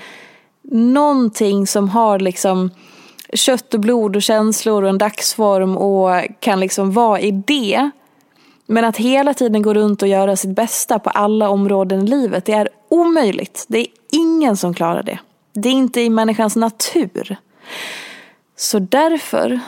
någonting 0.72 1.66
som 1.66 1.88
har 1.88 2.18
liksom 2.18 2.70
kött 3.34 3.74
och 3.74 3.80
blod 3.80 4.16
och 4.16 4.22
känslor 4.22 4.82
och 4.82 4.88
en 4.88 4.98
dagsform 4.98 5.76
och 5.76 6.10
kan 6.40 6.60
liksom 6.60 6.92
vara 6.92 7.20
i 7.20 7.30
det. 7.30 7.90
Men 8.66 8.84
att 8.84 8.96
hela 8.96 9.34
tiden 9.34 9.62
gå 9.62 9.74
runt 9.74 10.02
och 10.02 10.08
göra 10.08 10.36
sitt 10.36 10.56
bästa 10.56 10.98
på 10.98 11.10
alla 11.10 11.48
områden 11.48 12.00
i 12.00 12.06
livet, 12.06 12.44
det 12.44 12.52
är 12.52 12.68
omöjligt. 12.88 13.64
Det 13.68 13.78
är 13.78 13.86
ingen 14.12 14.56
som 14.56 14.74
klarar 14.74 15.02
det. 15.02 15.18
Det 15.52 15.68
är 15.68 15.72
inte 15.72 16.00
i 16.00 16.10
människans 16.10 16.56
natur. 16.56 17.36
Så 18.56 18.78
därför 18.78 19.60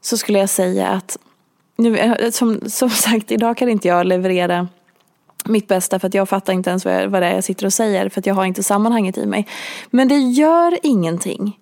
så 0.00 0.16
skulle 0.16 0.38
jag 0.38 0.50
säga 0.50 0.88
att, 0.88 1.18
nu, 1.76 1.98
eh, 1.98 2.30
som, 2.30 2.60
som 2.66 2.90
sagt, 3.06 3.32
idag 3.32 3.56
kan 3.56 3.68
inte 3.68 3.88
jag 3.88 4.06
leverera 4.06 4.68
mitt 5.44 5.68
bästa 5.68 5.98
för 5.98 6.08
att 6.08 6.14
jag 6.14 6.28
fattar 6.28 6.52
inte 6.52 6.70
ens 6.70 6.84
vad, 6.84 6.94
jag, 6.94 7.08
vad 7.08 7.22
det 7.22 7.26
är 7.26 7.34
jag 7.34 7.44
sitter 7.44 7.66
och 7.66 7.72
säger 7.72 8.08
för 8.08 8.20
att 8.20 8.26
jag 8.26 8.34
har 8.34 8.44
inte 8.44 8.62
sammanhanget 8.62 9.18
i 9.18 9.26
mig. 9.26 9.46
Men 9.90 10.08
det 10.08 10.18
gör 10.18 10.78
ingenting. 10.82 11.58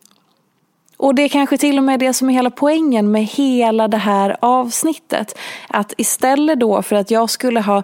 Och 0.96 1.14
det 1.14 1.22
är 1.22 1.28
kanske 1.28 1.58
till 1.58 1.78
och 1.78 1.84
med 1.84 2.00
det 2.00 2.12
som 2.12 2.30
är 2.30 2.34
hela 2.34 2.50
poängen 2.50 3.10
med 3.10 3.24
hela 3.24 3.88
det 3.88 3.96
här 3.96 4.36
avsnittet. 4.40 5.38
Att 5.68 5.92
istället 5.96 6.60
då 6.60 6.82
för 6.82 6.96
att 6.96 7.10
jag 7.10 7.30
skulle 7.30 7.60
ha 7.60 7.82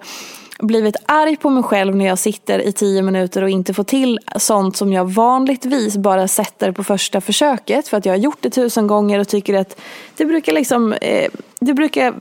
blivit 0.59 0.97
arg 1.07 1.37
på 1.37 1.51
mig 1.51 1.63
själv 1.63 1.97
när 1.97 2.05
jag 2.05 2.19
sitter 2.19 2.59
i 2.59 2.73
tio 2.73 3.03
minuter 3.03 3.43
och 3.43 3.51
inte 3.51 3.75
får 3.75 3.85
till 3.85 4.19
sånt 4.37 4.77
som 4.77 4.93
jag 4.93 5.05
vanligtvis 5.05 5.97
bara 5.97 6.29
sätter 6.29 6.73
på 6.73 6.85
första 6.85 7.21
försöket 7.21 7.89
för 7.89 7.97
att 7.97 8.07
jag 8.07 8.13
har 8.13 8.19
gjort 8.19 8.39
det 8.41 8.51
tusen 8.51 8.87
gånger 8.87 9.19
och 9.19 9.29
tycker 9.29 9.55
att 9.55 9.81
det 10.17 10.25
brukar 10.25 10.53
liksom, 10.53 10.93
eh, 10.93 11.31
det 11.61 11.75
brukar 11.75 12.15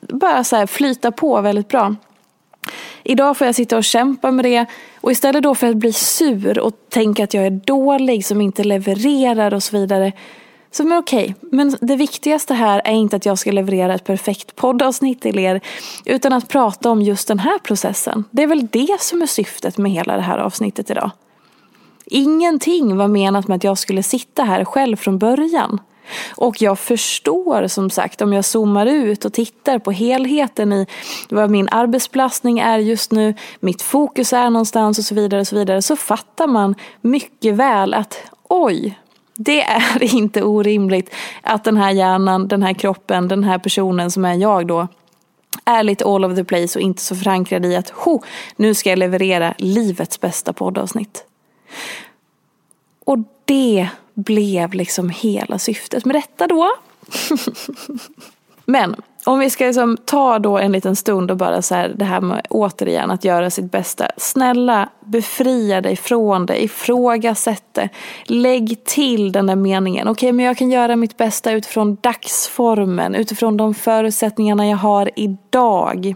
bara 0.00 0.44
så 0.44 0.66
flyta 0.66 1.12
på 1.12 1.40
väldigt 1.40 1.68
bra. 1.68 1.94
Idag 3.02 3.36
får 3.36 3.46
jag 3.46 3.54
sitta 3.54 3.76
och 3.76 3.84
kämpa 3.84 4.30
med 4.30 4.44
det 4.44 4.66
och 5.00 5.12
istället 5.12 5.42
då 5.42 5.54
för 5.54 5.66
att 5.66 5.76
bli 5.76 5.92
sur 5.92 6.58
och 6.58 6.72
tänka 6.88 7.24
att 7.24 7.34
jag 7.34 7.46
är 7.46 7.50
dålig 7.50 8.26
som 8.26 8.40
inte 8.40 8.64
levererar 8.64 9.54
och 9.54 9.62
så 9.62 9.78
vidare 9.78 10.12
så 10.76 10.84
men 10.84 10.98
okej, 10.98 11.34
men 11.40 11.76
det 11.80 11.96
viktigaste 11.96 12.54
här 12.54 12.82
är 12.84 12.92
inte 12.92 13.16
att 13.16 13.26
jag 13.26 13.38
ska 13.38 13.52
leverera 13.52 13.94
ett 13.94 14.04
perfekt 14.04 14.56
poddavsnitt 14.56 15.22
till 15.22 15.38
er, 15.38 15.60
utan 16.04 16.32
att 16.32 16.48
prata 16.48 16.90
om 16.90 17.02
just 17.02 17.28
den 17.28 17.38
här 17.38 17.58
processen. 17.58 18.24
Det 18.30 18.42
är 18.42 18.46
väl 18.46 18.66
det 18.66 19.00
som 19.00 19.22
är 19.22 19.26
syftet 19.26 19.78
med 19.78 19.92
hela 19.92 20.16
det 20.16 20.22
här 20.22 20.38
avsnittet 20.38 20.90
idag. 20.90 21.10
Ingenting 22.06 22.96
var 22.96 23.08
menat 23.08 23.48
med 23.48 23.56
att 23.56 23.64
jag 23.64 23.78
skulle 23.78 24.02
sitta 24.02 24.44
här 24.44 24.64
själv 24.64 24.96
från 24.96 25.18
början. 25.18 25.80
Och 26.36 26.62
jag 26.62 26.78
förstår 26.78 27.66
som 27.66 27.90
sagt 27.90 28.22
om 28.22 28.32
jag 28.32 28.44
zoomar 28.44 28.86
ut 28.86 29.24
och 29.24 29.32
tittar 29.32 29.78
på 29.78 29.90
helheten 29.90 30.72
i 30.72 30.86
vad 31.28 31.50
min 31.50 31.68
arbetsbelastning 31.68 32.58
är 32.58 32.78
just 32.78 33.12
nu, 33.12 33.34
mitt 33.60 33.82
fokus 33.82 34.32
är 34.32 34.50
någonstans 34.50 34.98
och 34.98 35.04
så 35.04 35.14
vidare 35.14 35.40
och 35.40 35.46
så 35.46 35.56
vidare 35.56 35.82
så 35.82 35.96
fattar 35.96 36.46
man 36.46 36.74
mycket 37.00 37.54
väl 37.54 37.94
att 37.94 38.16
oj, 38.48 38.98
det 39.36 39.62
är 39.62 40.02
inte 40.14 40.42
orimligt 40.42 41.14
att 41.42 41.64
den 41.64 41.76
här 41.76 41.90
hjärnan, 41.90 42.48
den 42.48 42.62
här 42.62 42.72
kroppen, 42.72 43.28
den 43.28 43.44
här 43.44 43.58
personen 43.58 44.10
som 44.10 44.24
är 44.24 44.34
jag 44.34 44.66
då 44.66 44.88
är 45.64 45.82
lite 45.82 46.04
all 46.04 46.24
over 46.24 46.36
the 46.36 46.44
place 46.44 46.78
och 46.78 46.82
inte 46.82 47.02
så 47.02 47.16
förankrad 47.16 47.66
i 47.66 47.76
att 47.76 47.90
ho, 47.90 48.22
nu 48.56 48.74
ska 48.74 48.90
jag 48.90 48.98
leverera 48.98 49.54
livets 49.58 50.20
bästa 50.20 50.52
poddavsnitt. 50.52 51.24
Och 53.04 53.18
det 53.44 53.88
blev 54.14 54.74
liksom 54.74 55.10
hela 55.10 55.58
syftet 55.58 56.04
med 56.04 56.16
detta 56.16 56.46
då. 56.46 56.76
Men 58.66 58.96
om 59.24 59.38
vi 59.38 59.50
ska 59.50 59.64
liksom 59.64 59.96
ta 60.04 60.38
då 60.38 60.58
en 60.58 60.72
liten 60.72 60.96
stund 60.96 61.30
och 61.30 61.36
bara 61.36 61.62
så 61.62 61.74
här, 61.74 61.94
det 61.96 62.04
här 62.04 62.20
med 62.20 62.46
återigen 62.50 63.10
att 63.10 63.24
göra 63.24 63.50
sitt 63.50 63.70
bästa. 63.70 64.10
Snälla 64.16 64.88
befria 65.04 65.80
dig 65.80 65.96
från 65.96 66.46
det, 66.46 66.64
ifrågasätt 66.64 67.64
det. 67.72 67.88
Lägg 68.24 68.84
till 68.84 69.32
den 69.32 69.46
där 69.46 69.56
meningen. 69.56 70.08
Okej, 70.08 70.26
okay, 70.26 70.32
men 70.32 70.44
jag 70.44 70.56
kan 70.56 70.70
göra 70.70 70.96
mitt 70.96 71.16
bästa 71.16 71.52
utifrån 71.52 71.96
dagsformen, 72.00 73.14
utifrån 73.14 73.56
de 73.56 73.74
förutsättningarna 73.74 74.68
jag 74.68 74.76
har 74.76 75.10
idag. 75.16 76.14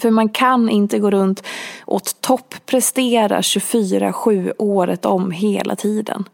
För 0.00 0.10
man 0.10 0.28
kan 0.28 0.68
inte 0.68 0.98
gå 0.98 1.10
runt 1.10 1.42
och 1.84 2.02
topprestera 2.20 3.40
24-7 3.40 4.52
året 4.58 5.04
om 5.04 5.30
hela 5.30 5.76
tiden. 5.76 6.24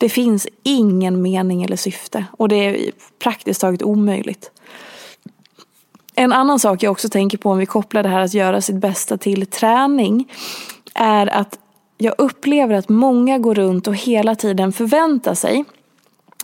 Det 0.00 0.08
finns 0.08 0.48
ingen 0.62 1.22
mening 1.22 1.62
eller 1.62 1.76
syfte 1.76 2.24
och 2.32 2.48
det 2.48 2.56
är 2.56 2.90
praktiskt 3.22 3.60
taget 3.60 3.82
omöjligt. 3.82 4.50
En 6.14 6.32
annan 6.32 6.58
sak 6.58 6.82
jag 6.82 6.92
också 6.92 7.08
tänker 7.08 7.38
på 7.38 7.50
om 7.50 7.58
vi 7.58 7.66
kopplar 7.66 8.02
det 8.02 8.08
här 8.08 8.20
att 8.20 8.34
göra 8.34 8.60
sitt 8.60 8.76
bästa 8.76 9.18
till 9.18 9.46
träning 9.46 10.32
är 10.94 11.26
att 11.26 11.58
jag 11.98 12.14
upplever 12.18 12.74
att 12.74 12.88
många 12.88 13.38
går 13.38 13.54
runt 13.54 13.86
och 13.86 13.94
hela 13.94 14.34
tiden 14.34 14.72
förväntar 14.72 15.34
sig 15.34 15.64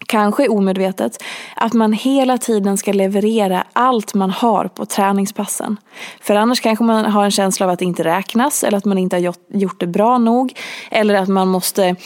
kanske 0.06 0.48
omedvetet, 0.48 1.22
att 1.56 1.72
man 1.72 1.92
hela 1.92 2.38
tiden 2.38 2.76
ska 2.76 2.92
leverera 2.92 3.64
allt 3.72 4.14
man 4.14 4.30
har 4.30 4.68
på 4.68 4.86
träningspassen. 4.86 5.76
För 6.20 6.34
annars 6.34 6.60
kanske 6.60 6.84
man 6.84 7.04
har 7.04 7.25
en 7.25 7.30
känsla 7.30 7.66
av 7.66 7.72
att 7.72 7.78
det 7.78 7.84
inte 7.84 8.04
räknas 8.04 8.64
eller 8.64 8.78
att 8.78 8.84
man 8.84 8.98
inte 8.98 9.16
har 9.16 9.34
gjort 9.48 9.80
det 9.80 9.86
bra 9.86 10.18
nog. 10.18 10.58
Eller 10.90 11.14
att 11.14 11.28
man 11.28 11.48
måste 11.48 11.96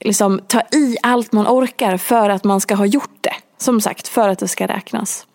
liksom 0.00 0.40
ta 0.46 0.60
i 0.72 0.96
allt 1.02 1.32
man 1.32 1.46
orkar 1.46 1.96
för 1.96 2.30
att 2.30 2.44
man 2.44 2.60
ska 2.60 2.74
ha 2.74 2.86
gjort 2.86 3.18
det. 3.20 3.34
Som 3.58 3.80
sagt, 3.80 4.08
för 4.08 4.28
att 4.28 4.38
det 4.38 4.48
ska 4.48 4.66
räknas. 4.66 5.26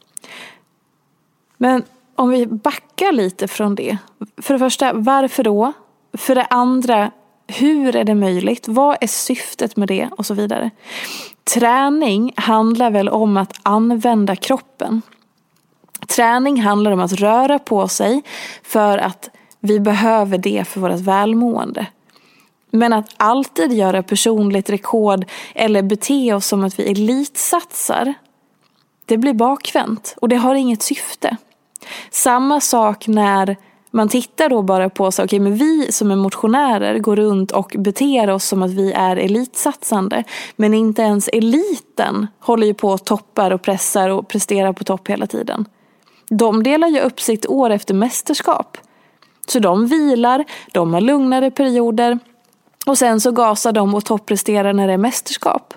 Men 1.58 1.84
om 2.16 2.30
vi 2.30 2.48
backar 2.48 3.12
lite 3.12 3.48
från 3.48 3.76
det. 3.76 3.98
För 4.38 4.54
det 4.54 4.60
första, 4.60 4.94
varför 4.94 5.44
då? 5.44 5.74
För 6.14 6.36
det 6.36 6.46
andra, 6.46 7.12
hur 7.48 7.96
är 7.96 8.04
det 8.04 8.16
möjligt? 8.16 8.68
Vad 8.68 8.98
är 9.02 9.08
syftet 9.08 9.76
med 9.76 9.88
det? 9.88 10.10
Och 10.18 10.26
så 10.26 10.34
vidare. 10.34 10.70
Träning 11.44 12.34
handlar 12.36 12.92
väl 12.92 13.10
om 13.10 13.38
att 13.38 13.60
använda 13.64 14.36
kroppen. 14.36 15.02
Träning 16.08 16.62
handlar 16.62 16.92
om 16.92 17.00
att 17.00 17.14
röra 17.14 17.60
på 17.60 17.88
sig 17.88 18.22
för 18.64 18.98
att 18.98 19.30
vi 19.60 19.80
behöver 19.80 20.38
det 20.38 20.68
för 20.68 20.80
vårt 20.80 21.00
välmående. 21.00 21.88
Men 22.76 22.94
att 22.94 23.10
alltid 23.18 23.74
göra 23.74 24.04
personligt 24.04 24.70
rekord 24.70 25.26
eller 25.56 25.82
bete 25.82 26.34
oss 26.34 26.48
som 26.48 26.64
att 26.64 26.80
vi 26.80 26.92
elitsatsar, 26.92 28.14
det 29.06 29.18
blir 29.18 29.34
bakvänt 29.34 30.16
och 30.22 30.30
det 30.30 30.36
har 30.36 30.56
inget 30.56 30.82
syfte. 30.82 31.38
Samma 32.12 32.62
sak 32.62 33.08
när 33.08 33.58
man 33.92 34.10
tittar 34.10 34.50
då 34.50 34.62
bara 34.62 34.90
på 34.90 35.12
så, 35.12 35.24
okay, 35.24 35.40
men 35.40 35.56
vi 35.56 35.92
som 35.92 36.12
är 36.12 36.16
motionärer 36.16 37.00
går 37.00 37.16
runt 37.16 37.52
och 37.52 37.76
beter 37.80 38.30
oss 38.30 38.46
som 38.46 38.64
att 38.64 38.72
vi 38.72 38.92
är 38.92 39.18
elitsatsande. 39.18 40.24
Men 40.56 40.74
inte 40.74 41.02
ens 41.02 41.28
eliten 41.28 42.28
håller 42.40 42.68
ju 42.68 42.74
på 42.74 42.90
och 42.90 43.06
toppar 43.06 43.52
och 43.52 43.62
pressar 43.62 44.10
och 44.10 44.28
presterar 44.28 44.74
på 44.74 44.84
topp 44.84 45.08
hela 45.08 45.28
tiden. 45.28 45.66
De 46.30 46.64
delar 46.64 46.88
ju 46.88 47.00
upp 47.00 47.22
sitt 47.22 47.46
år 47.46 47.70
efter 47.70 47.94
mästerskap. 47.94 48.78
Så 49.48 49.60
de 49.60 49.88
vilar, 49.88 50.46
de 50.72 50.94
har 50.94 51.02
lugnare 51.02 51.52
perioder 51.52 52.20
och 52.86 52.98
sen 52.98 53.22
så 53.22 53.32
gasar 53.32 53.72
de 53.72 53.96
och 53.96 54.06
toppresterar 54.06 54.74
när 54.74 54.88
det 54.88 54.94
är 54.94 54.98
mästerskap. 54.98 55.74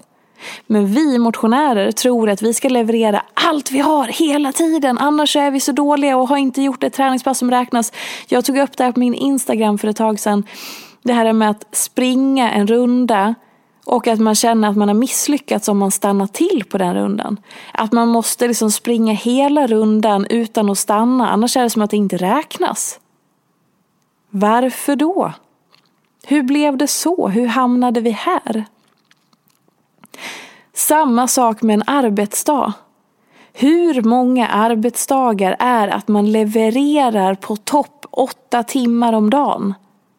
Men 0.67 0.87
vi 0.87 1.19
motionärer 1.19 1.93
tror 1.93 2.31
att 2.31 2.43
vi 2.43 2.55
ska 2.55 2.69
leverera 2.69 3.23
allt 3.35 3.71
vi 3.71 3.79
har 3.79 4.07
hela 4.07 4.53
tiden. 4.53 4.99
Annars 4.99 5.37
är 5.37 5.51
vi 5.51 5.61
så 5.61 5.73
dåliga 5.73 6.17
och 6.17 6.29
har 6.29 6.37
inte 6.37 6.63
gjort 6.63 6.85
ett 6.85 6.93
träningspass 6.93 7.39
som 7.39 7.51
räknas. 7.51 7.93
Jag 8.29 8.45
tog 8.45 8.59
upp 8.59 8.77
det 8.77 8.85
här 8.85 8.93
på 8.93 9.01
min 9.01 9.15
Instagram 9.15 9.79
för 9.79 9.89
ett 9.89 9.97
tag 9.97 10.21
sedan. 10.21 10.45
Det 11.03 11.13
här 11.13 11.33
med 11.33 11.51
att 11.51 11.67
springa 11.73 12.51
en 12.51 12.67
runda 12.67 13.35
och 13.85 14.07
att 14.07 14.19
man 14.19 14.35
känner 14.35 14.69
att 14.69 14.77
man 14.77 14.89
har 14.89 14.95
misslyckats 14.95 15.69
om 15.69 15.79
man 15.79 15.91
stannar 15.91 16.27
till 16.27 16.65
på 16.71 16.79
den 16.79 16.95
rundan. 16.95 17.37
Att 17.73 17.93
man 17.93 18.09
måste 18.09 18.49
liksom 18.49 18.71
springa 18.71 19.13
hela 19.13 19.67
rundan 19.67 20.27
utan 20.31 20.71
att 20.71 20.79
stanna. 20.79 21.29
Annars 21.29 21.57
är 21.57 21.63
det 21.63 21.71
som 21.71 21.83
att 21.83 21.91
det 21.91 21.97
inte 21.97 22.17
räknas. 22.17 23.01
Varför 24.31 24.97
då? 24.97 25.33
Hur 26.29 26.43
blev 26.43 26.77
det 26.77 26.87
så? 26.87 27.29
Hur 27.29 27.47
hamnade 27.47 28.01
vi 28.01 28.11
här? 28.11 28.65
Samma 30.75 31.29
sak 31.29 31.63
med 31.63 31.75
en 31.75 31.83
arbetsdag. 31.87 32.73
Hur 33.53 34.03
många 34.03 34.49
arbetsdagar 34.49 35.57
är 35.59 35.89
att 35.89 36.09
man 36.09 36.33
levererar 36.33 37.35
på 37.35 37.57
topp 37.57 38.07
åtta 38.11 38.63
timmar 38.63 39.13
om 39.13 39.31
dagen? 39.31 39.75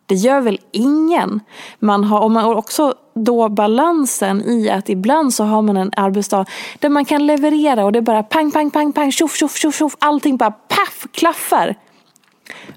Det 0.05 0.15
gör 0.15 0.41
väl 0.41 0.59
ingen? 0.71 1.39
Man 1.79 2.03
har, 2.03 2.21
och 2.21 2.31
man 2.31 2.43
har 2.43 2.55
också 2.55 2.93
då 3.13 3.49
balansen 3.49 4.41
i 4.41 4.69
att 4.69 4.89
ibland 4.89 5.33
så 5.33 5.43
har 5.43 5.61
man 5.61 5.77
en 5.77 5.91
arbetsdag 5.95 6.45
där 6.79 6.89
man 6.89 7.05
kan 7.05 7.25
leverera 7.25 7.85
och 7.85 7.91
det 7.91 7.99
är 7.99 8.01
bara 8.01 8.23
pang, 8.23 8.51
pang, 8.51 8.71
pang, 8.71 8.93
pang, 8.93 9.11
tjoff, 9.11 9.35
tjoff, 9.35 9.57
tjoff, 9.57 9.75
tjoff, 9.75 9.95
allting 9.99 10.37
bara 10.37 10.51
paff, 10.51 11.07
klaffar. 11.11 11.75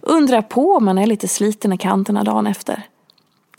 Undra 0.00 0.42
på 0.42 0.74
om 0.74 0.84
man 0.84 0.98
är 0.98 1.06
lite 1.06 1.28
sliten 1.28 1.72
i 1.72 1.78
kanterna 1.78 2.24
dagen 2.24 2.46
efter. 2.46 2.86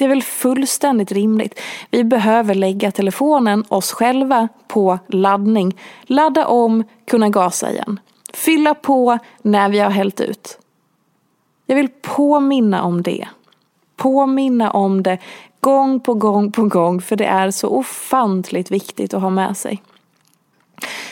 Det 0.01 0.05
är 0.05 0.09
väl 0.09 0.23
fullständigt 0.23 1.11
rimligt. 1.11 1.59
Vi 1.91 2.03
behöver 2.03 2.55
lägga 2.55 2.91
telefonen, 2.91 3.63
oss 3.67 3.91
själva, 3.91 4.47
på 4.67 4.99
laddning. 5.07 5.77
Ladda 6.03 6.47
om, 6.47 6.83
kunna 7.07 7.29
gasa 7.29 7.71
igen. 7.71 7.99
Fylla 8.33 8.73
på 8.73 9.17
när 9.41 9.69
vi 9.69 9.79
har 9.79 9.89
hällt 9.89 10.21
ut. 10.21 10.59
Jag 11.65 11.75
vill 11.75 11.89
påminna 12.01 12.83
om 12.83 13.01
det. 13.01 13.27
Påminna 13.95 14.71
om 14.71 15.03
det 15.03 15.17
gång 15.59 15.99
på 15.99 16.13
gång 16.13 16.51
på 16.51 16.65
gång 16.65 17.01
för 17.01 17.15
det 17.15 17.25
är 17.25 17.51
så 17.51 17.67
ofantligt 17.67 18.71
viktigt 18.71 19.13
att 19.13 19.21
ha 19.21 19.29
med 19.29 19.57
sig. 19.57 19.81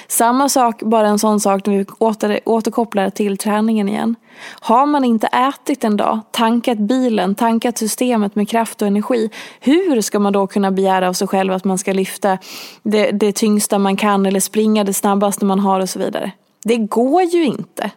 Samma 0.07 0.49
sak, 0.49 0.81
bara 0.81 1.07
en 1.07 1.19
sån 1.19 1.39
sak 1.39 1.65
när 1.65 1.77
vi 1.77 1.85
åter, 1.99 2.39
återkopplar 2.45 3.09
till 3.09 3.37
träningen 3.37 3.89
igen. 3.89 4.15
Har 4.59 4.85
man 4.85 5.03
inte 5.03 5.27
ätit 5.27 5.83
en 5.83 5.97
dag, 5.97 6.19
tankat 6.31 6.77
bilen, 6.77 7.35
tankat 7.35 7.77
systemet 7.77 8.35
med 8.35 8.49
kraft 8.49 8.81
och 8.81 8.87
energi, 8.87 9.29
hur 9.59 10.01
ska 10.01 10.19
man 10.19 10.33
då 10.33 10.47
kunna 10.47 10.71
begära 10.71 11.09
av 11.09 11.13
sig 11.13 11.27
själv 11.27 11.53
att 11.53 11.65
man 11.65 11.77
ska 11.77 11.93
lyfta 11.93 12.37
det, 12.83 13.11
det 13.11 13.31
tyngsta 13.31 13.79
man 13.79 13.97
kan 13.97 14.25
eller 14.25 14.39
springa 14.39 14.83
det 14.83 14.93
snabbaste 14.93 15.45
man 15.45 15.59
har 15.59 15.79
och 15.79 15.89
så 15.89 15.99
vidare? 15.99 16.31
Det 16.63 16.77
går 16.77 17.23
ju 17.23 17.45
inte. 17.45 17.91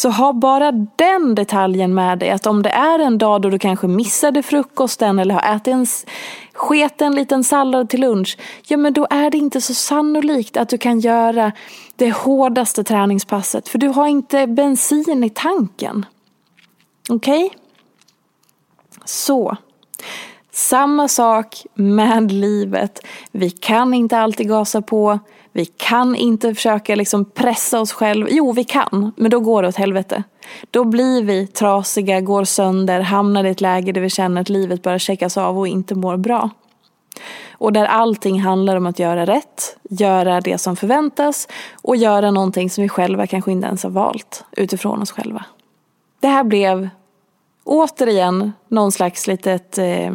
Så 0.00 0.10
ha 0.10 0.32
bara 0.32 0.72
den 0.96 1.34
detaljen 1.34 1.94
med 1.94 2.18
dig 2.18 2.30
att 2.30 2.46
om 2.46 2.62
det 2.62 2.70
är 2.70 2.98
en 2.98 3.18
dag 3.18 3.42
då 3.42 3.50
du 3.50 3.58
kanske 3.58 3.86
missade 3.86 4.42
frukosten 4.42 5.18
eller 5.18 5.34
har 5.34 5.56
ätit 5.56 5.74
en 5.74 5.86
sketen 6.52 7.14
liten 7.14 7.44
sallad 7.44 7.88
till 7.88 8.00
lunch, 8.00 8.38
ja 8.66 8.76
men 8.76 8.92
då 8.92 9.06
är 9.10 9.30
det 9.30 9.38
inte 9.38 9.60
så 9.60 9.74
sannolikt 9.74 10.56
att 10.56 10.68
du 10.68 10.78
kan 10.78 11.00
göra 11.00 11.52
det 11.96 12.10
hårdaste 12.10 12.84
träningspasset 12.84 13.68
för 13.68 13.78
du 13.78 13.88
har 13.88 14.06
inte 14.06 14.46
bensin 14.46 15.24
i 15.24 15.30
tanken. 15.30 16.06
Okej? 17.08 17.44
Okay? 17.44 17.58
Så. 19.04 19.56
Samma 20.52 21.08
sak 21.08 21.66
med 21.74 22.32
livet. 22.32 23.00
Vi 23.30 23.50
kan 23.50 23.94
inte 23.94 24.18
alltid 24.18 24.48
gasa 24.48 24.82
på. 24.82 25.18
Vi 25.52 25.64
kan 25.64 26.16
inte 26.16 26.54
försöka 26.54 26.94
liksom 26.94 27.24
pressa 27.24 27.80
oss 27.80 27.92
själva. 27.92 28.28
Jo, 28.30 28.52
vi 28.52 28.64
kan, 28.64 29.12
men 29.16 29.30
då 29.30 29.40
går 29.40 29.62
det 29.62 29.68
åt 29.68 29.76
helvete. 29.76 30.22
Då 30.70 30.84
blir 30.84 31.22
vi 31.22 31.46
trasiga, 31.46 32.20
går 32.20 32.44
sönder, 32.44 33.00
hamnar 33.00 33.44
i 33.44 33.50
ett 33.50 33.60
läge 33.60 33.92
där 33.92 34.00
vi 34.00 34.10
känner 34.10 34.40
att 34.40 34.48
livet 34.48 34.82
börjar 34.82 34.98
checkas 34.98 35.36
av 35.36 35.58
och 35.58 35.68
inte 35.68 35.94
mår 35.94 36.16
bra. 36.16 36.50
Och 37.52 37.72
där 37.72 37.84
allting 37.84 38.40
handlar 38.40 38.76
om 38.76 38.86
att 38.86 38.98
göra 38.98 39.26
rätt, 39.26 39.76
göra 39.82 40.40
det 40.40 40.58
som 40.58 40.76
förväntas 40.76 41.48
och 41.82 41.96
göra 41.96 42.30
någonting 42.30 42.70
som 42.70 42.82
vi 42.82 42.88
själva 42.88 43.26
kanske 43.26 43.52
inte 43.52 43.66
ens 43.66 43.82
har 43.82 43.90
valt 43.90 44.44
utifrån 44.52 45.02
oss 45.02 45.10
själva. 45.10 45.44
Det 46.20 46.28
här 46.28 46.44
blev 46.44 46.88
återigen 47.64 48.52
någon 48.68 48.92
slags 48.92 49.26
litet 49.26 49.78
eh, 49.78 50.12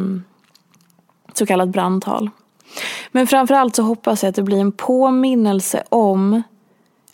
så 1.34 1.46
kallat 1.46 1.68
brandtal. 1.68 2.30
Men 3.16 3.26
framförallt 3.26 3.76
så 3.76 3.82
hoppas 3.82 4.22
jag 4.22 4.30
att 4.30 4.36
det 4.36 4.42
blir 4.42 4.60
en 4.60 4.72
påminnelse 4.72 5.82
om 5.88 6.42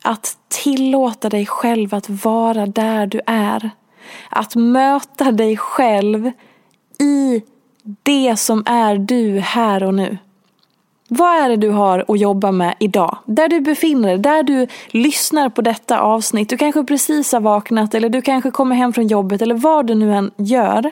att 0.03 0.37
tillåta 0.49 1.29
dig 1.29 1.47
själv 1.47 1.95
att 1.95 2.09
vara 2.09 2.67
där 2.67 3.07
du 3.07 3.21
är. 3.27 3.71
Att 4.31 4.55
möta 4.55 5.33
dig 5.33 5.57
själv 5.57 6.31
i 6.99 7.43
det 8.03 8.37
som 8.37 8.63
är 8.67 8.97
du 8.97 9.39
här 9.39 9.83
och 9.83 9.95
nu. 9.95 10.19
Vad 11.09 11.45
är 11.45 11.49
det 11.49 11.57
du 11.57 11.71
har 11.71 12.05
att 12.09 12.21
jobba 12.21 12.53
med 12.53 12.75
idag? 12.81 13.19
Där 13.27 13.49
du 13.49 13.61
befinner 13.61 14.09
dig, 14.09 14.19
där 14.19 14.43
du 14.43 14.67
lyssnar 14.91 15.49
på 15.49 15.63
detta 15.63 16.01
avsnitt. 16.01 16.49
Du 16.49 16.57
kanske 16.57 16.85
precis 16.85 17.33
har 17.33 17.41
vaknat 17.41 17.95
eller 17.95 18.09
du 18.09 18.23
kanske 18.23 18.51
kommer 18.51 18.77
hem 18.77 18.93
från 18.93 19.07
jobbet 19.07 19.43
eller 19.43 19.55
vad 19.55 19.87
du 19.87 19.95
nu 19.95 20.15
än 20.15 20.31
gör. 20.37 20.91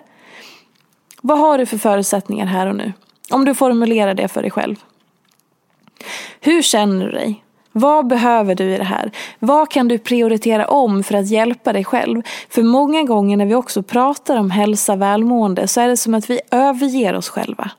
Vad 1.23 1.39
har 1.39 1.59
du 1.59 1.67
för 1.67 1.79
förutsättningar 1.79 2.47
här 2.47 2.67
och 2.67 2.77
nu? 2.77 2.93
Om 3.31 3.45
du 3.45 3.55
formulerar 3.55 4.15
det 4.15 4.29
för 4.29 4.43
dig 4.43 4.51
själv. 4.51 4.77
Hur 6.41 6.63
känner 6.63 7.05
du 7.07 7.13
dig? 7.13 7.45
Vad 7.73 8.07
behöver 8.07 8.55
du 8.55 8.75
i 8.75 8.79
det 8.79 8.85
här? 8.85 9.11
Vad 9.39 9.71
kan 9.71 9.89
du 9.89 9.99
prioritera 9.99 10.67
om 10.67 11.03
för 11.03 11.15
att 11.15 11.31
hjälpa 11.31 11.73
dig 11.73 11.85
själv? 11.85 12.23
För 12.49 12.63
många 12.63 13.03
gånger 13.03 13.37
när 13.37 13.47
vi 13.47 13.55
också 13.55 13.83
pratar 13.83 14.37
om 14.37 14.51
hälsa, 14.51 14.97
välmående 14.97 15.69
så 15.69 15.81
är 15.81 15.89
det 15.89 15.97
som 15.97 16.15
att 16.15 16.31
vi 16.31 16.41
överger 16.51 17.15
oss 17.15 17.29
själva. 17.29 17.71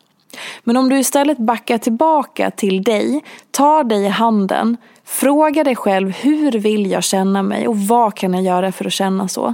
Men 0.63 0.77
om 0.77 0.89
du 0.89 0.99
istället 0.99 1.37
backar 1.37 1.77
tillbaka 1.77 2.51
till 2.51 2.83
dig, 2.83 3.23
tar 3.51 3.83
dig 3.83 4.05
i 4.05 4.07
handen, 4.07 4.77
frågar 5.05 5.63
dig 5.63 5.75
själv 5.75 6.11
hur 6.11 6.51
vill 6.51 6.91
jag 6.91 7.03
känna 7.03 7.43
mig 7.43 7.67
och 7.67 7.77
vad 7.77 8.15
kan 8.15 8.33
jag 8.33 8.43
göra 8.43 8.71
för 8.71 8.85
att 8.85 8.93
känna 8.93 9.27
så? 9.27 9.53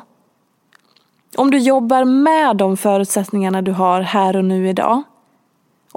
Om 1.37 1.51
du 1.51 1.57
jobbar 1.57 2.03
med 2.03 2.57
de 2.57 2.77
förutsättningarna 2.77 3.61
du 3.61 3.71
har 3.71 4.01
här 4.01 4.35
och 4.35 4.45
nu 4.45 4.69
idag, 4.69 5.03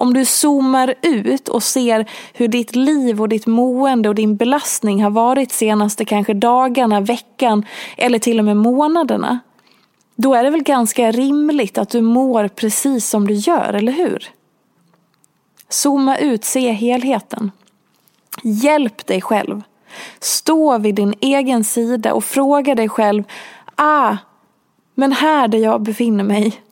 om 0.00 0.14
du 0.14 0.24
zoomar 0.24 0.94
ut 1.02 1.48
och 1.48 1.62
ser 1.62 2.10
hur 2.32 2.48
ditt 2.48 2.76
liv 2.76 3.20
och 3.20 3.28
ditt 3.28 3.46
mående 3.46 4.08
och 4.08 4.14
din 4.14 4.36
belastning 4.36 5.02
har 5.02 5.10
varit 5.10 5.52
senaste 5.52 6.04
kanske 6.04 6.34
dagarna, 6.34 7.00
veckan 7.00 7.64
eller 7.96 8.18
till 8.18 8.38
och 8.38 8.44
med 8.44 8.56
månaderna. 8.56 9.38
Då 10.16 10.34
är 10.34 10.44
det 10.44 10.50
väl 10.50 10.62
ganska 10.62 11.10
rimligt 11.10 11.78
att 11.78 11.90
du 11.90 12.00
mår 12.00 12.48
precis 12.48 13.08
som 13.08 13.26
du 13.26 13.34
gör, 13.34 13.72
eller 13.72 13.92
hur? 13.92 14.28
Zooma 15.68 16.16
ut, 16.16 16.44
se 16.44 16.72
helheten. 16.72 17.50
Hjälp 18.42 19.06
dig 19.06 19.20
själv. 19.20 19.62
Stå 20.20 20.78
vid 20.78 20.94
din 20.94 21.14
egen 21.20 21.64
sida 21.64 22.14
och 22.14 22.24
fråga 22.24 22.74
dig 22.74 22.88
själv, 22.88 23.24
ah, 23.74 24.16
men 24.94 25.12
här 25.12 25.48
där 25.48 25.58
jag 25.58 25.82
befinner 25.82 26.24
mig, 26.24 26.62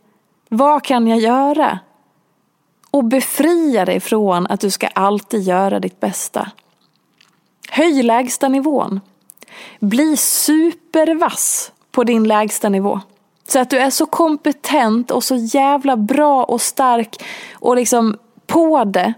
vad 0.48 0.82
kan 0.82 1.06
jag 1.06 1.18
göra? 1.18 1.78
Och 2.90 3.04
befria 3.04 3.84
dig 3.84 4.00
från 4.00 4.46
att 4.46 4.60
du 4.60 4.70
ska 4.70 4.86
alltid 4.86 5.42
göra 5.42 5.80
ditt 5.80 6.00
bästa. 6.00 6.50
Höj 7.70 8.02
lägsta 8.02 8.48
nivån. 8.48 9.00
Bli 9.80 10.16
supervass 10.16 11.72
på 11.90 12.04
din 12.04 12.28
lägsta 12.28 12.68
nivå. 12.68 13.00
Så 13.48 13.58
att 13.58 13.70
du 13.70 13.78
är 13.78 13.90
så 13.90 14.06
kompetent 14.06 15.10
och 15.10 15.24
så 15.24 15.36
jävla 15.36 15.96
bra 15.96 16.44
och 16.44 16.60
stark 16.60 17.22
och 17.52 17.76
liksom 17.76 18.16
på 18.46 18.84
det 18.84 19.14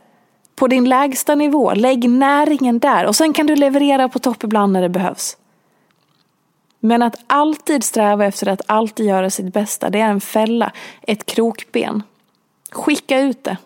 på 0.57 0.67
din 0.67 0.89
lägsta 0.89 1.35
nivå. 1.35 1.73
Lägg 1.75 2.11
näringen 2.11 2.79
där 2.79 3.07
och 3.07 3.17
sen 3.17 3.33
kan 3.33 3.47
du 3.47 3.57
leverera 3.57 4.09
på 4.09 4.19
topp 4.19 4.45
ibland 4.45 4.73
när 4.73 4.83
det 4.83 4.89
behövs. 4.89 5.37
Men 6.81 7.03
att 7.03 7.17
alltid 7.27 7.85
sträva 7.85 8.27
efter 8.27 8.49
att 8.49 8.61
alltid 8.67 9.07
göra 9.07 9.31
sitt 9.31 9.53
bästa, 9.53 9.91
det 9.91 10.01
är 10.01 10.11
en 10.11 10.21
fälla, 10.21 10.73
ett 11.03 11.27
krokben. 11.27 12.03
Skicka 12.71 13.21
ut 13.21 13.45
det. 13.45 13.57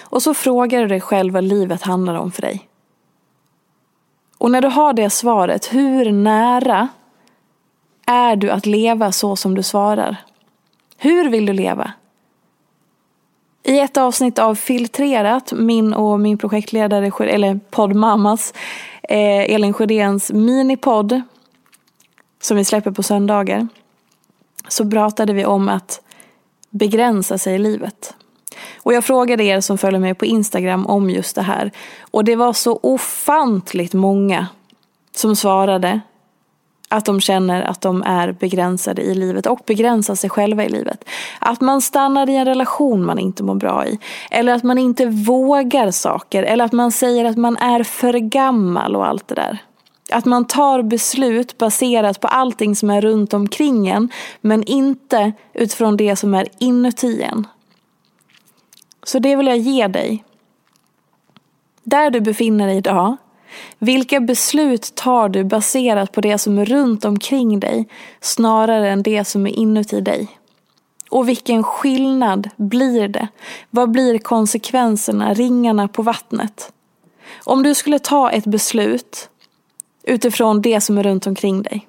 Och 0.00 0.22
så 0.22 0.34
frågar 0.34 0.80
du 0.80 0.86
dig 0.86 1.00
själv 1.00 1.34
vad 1.34 1.44
livet 1.44 1.82
handlar 1.82 2.14
om 2.14 2.32
för 2.32 2.42
dig. 2.42 2.68
Och 4.38 4.50
när 4.50 4.60
du 4.60 4.68
har 4.68 4.92
det 4.92 5.10
svaret, 5.10 5.72
hur 5.72 6.12
nära 6.12 6.88
är 8.06 8.36
du 8.36 8.50
att 8.50 8.66
leva 8.66 9.12
så 9.12 9.36
som 9.36 9.54
du 9.54 9.62
svarar? 9.62 10.16
Hur 10.96 11.30
vill 11.30 11.46
du 11.46 11.52
leva? 11.52 11.92
I 13.62 13.80
ett 13.80 13.96
avsnitt 13.96 14.38
av 14.38 14.54
Filtrerat, 14.54 15.52
min 15.52 15.94
och 15.94 16.20
min 16.20 16.38
projektledare, 16.38 17.26
eller 17.28 17.60
poddmammas, 17.70 18.54
eh, 19.02 19.54
Elin 19.54 19.72
Sjödéns 19.72 20.32
minipodd, 20.32 21.22
som 22.40 22.56
vi 22.56 22.64
släpper 22.64 22.90
på 22.90 23.02
söndagar, 23.02 23.68
så 24.68 24.90
pratade 24.90 25.32
vi 25.32 25.44
om 25.44 25.68
att 25.68 26.00
begränsa 26.76 27.38
sig 27.38 27.54
i 27.54 27.58
livet. 27.58 28.14
Och 28.82 28.92
jag 28.92 29.04
frågade 29.04 29.44
er 29.44 29.60
som 29.60 29.78
följer 29.78 30.00
mig 30.00 30.14
på 30.14 30.26
Instagram 30.26 30.86
om 30.86 31.10
just 31.10 31.34
det 31.34 31.42
här. 31.42 31.72
Och 32.10 32.24
det 32.24 32.36
var 32.36 32.52
så 32.52 32.78
ofantligt 32.82 33.94
många 33.94 34.46
som 35.16 35.36
svarade 35.36 36.00
att 36.88 37.04
de 37.04 37.20
känner 37.20 37.62
att 37.62 37.80
de 37.80 38.02
är 38.02 38.32
begränsade 38.32 39.02
i 39.02 39.14
livet 39.14 39.46
och 39.46 39.60
begränsar 39.66 40.14
sig 40.14 40.30
själva 40.30 40.64
i 40.64 40.68
livet. 40.68 41.04
Att 41.38 41.60
man 41.60 41.82
stannar 41.82 42.30
i 42.30 42.36
en 42.36 42.44
relation 42.44 43.04
man 43.04 43.18
inte 43.18 43.42
mår 43.42 43.54
bra 43.54 43.86
i. 43.86 43.98
Eller 44.30 44.54
att 44.54 44.62
man 44.62 44.78
inte 44.78 45.06
vågar 45.06 45.90
saker. 45.90 46.42
Eller 46.42 46.64
att 46.64 46.72
man 46.72 46.92
säger 46.92 47.24
att 47.24 47.36
man 47.36 47.56
är 47.56 47.82
för 47.82 48.12
gammal 48.12 48.96
och 48.96 49.06
allt 49.06 49.28
det 49.28 49.34
där. 49.34 49.58
Att 50.10 50.24
man 50.24 50.46
tar 50.46 50.82
beslut 50.82 51.58
baserat 51.58 52.20
på 52.20 52.28
allting 52.28 52.76
som 52.76 52.90
är 52.90 53.00
runt 53.00 53.34
omkring 53.34 53.88
en 53.88 54.08
men 54.40 54.62
inte 54.62 55.32
utifrån 55.54 55.96
det 55.96 56.16
som 56.16 56.34
är 56.34 56.48
inuti 56.58 57.22
en. 57.22 57.46
Så 59.02 59.18
det 59.18 59.36
vill 59.36 59.46
jag 59.46 59.58
ge 59.58 59.86
dig. 59.86 60.24
Där 61.82 62.10
du 62.10 62.20
befinner 62.20 62.66
dig 62.66 62.76
idag 62.76 63.16
vilka 63.78 64.20
beslut 64.20 64.94
tar 64.94 65.28
du 65.28 65.44
baserat 65.44 66.12
på 66.12 66.20
det 66.20 66.38
som 66.38 66.58
är 66.58 66.64
runt 66.64 67.04
omkring 67.04 67.60
dig 67.60 67.88
snarare 68.20 68.90
än 68.90 69.02
det 69.02 69.24
som 69.24 69.46
är 69.46 69.50
inuti 69.50 70.00
dig? 70.00 70.38
Och 71.10 71.28
vilken 71.28 71.62
skillnad 71.62 72.50
blir 72.56 73.08
det? 73.08 73.28
Vad 73.70 73.90
blir 73.90 74.18
konsekvenserna, 74.18 75.34
ringarna 75.34 75.88
på 75.88 76.02
vattnet? 76.02 76.72
Om 77.44 77.62
du 77.62 77.74
skulle 77.74 77.98
ta 77.98 78.30
ett 78.30 78.44
beslut 78.44 79.28
utifrån 80.06 80.62
det 80.62 80.80
som 80.80 80.98
är 80.98 81.02
runt 81.02 81.26
omkring 81.26 81.62
dig, 81.62 81.88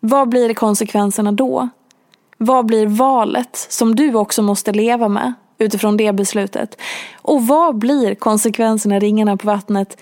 vad 0.00 0.28
blir 0.28 0.54
konsekvenserna 0.54 1.32
då? 1.32 1.68
Vad 2.38 2.66
blir 2.66 2.86
valet 2.86 3.66
som 3.70 3.94
du 3.94 4.14
också 4.14 4.42
måste 4.42 4.72
leva 4.72 5.08
med 5.08 5.32
utifrån 5.58 5.96
det 5.96 6.12
beslutet? 6.12 6.80
Och 7.22 7.46
vad 7.46 7.78
blir 7.78 8.14
konsekvenserna, 8.14 8.98
ringarna 8.98 9.36
på 9.36 9.46
vattnet 9.46 9.96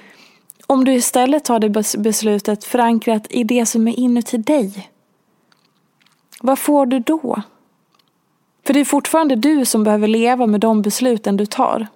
om 0.67 0.85
du 0.85 0.93
istället 0.93 1.45
tar 1.45 1.59
det 1.59 1.99
beslutet 1.99 2.65
förankrat 2.65 3.27
i 3.31 3.45
det 3.45 3.67
som 3.67 3.89
är 3.89 3.99
inuti 3.99 4.37
dig. 4.37 4.91
Vad 6.41 6.59
får 6.59 6.87
du 6.87 6.99
då? 6.99 7.43
För 8.67 8.75
det 8.75 8.81
är 8.81 8.85
fortfarande 8.85 9.37
du 9.37 9.65
som 9.65 9.85
behöver 9.85 10.09
leva 10.09 10.47
med 10.47 10.61
de 10.61 10.83
besluten 10.83 11.37
du 11.37 11.47
tar. 11.47 11.87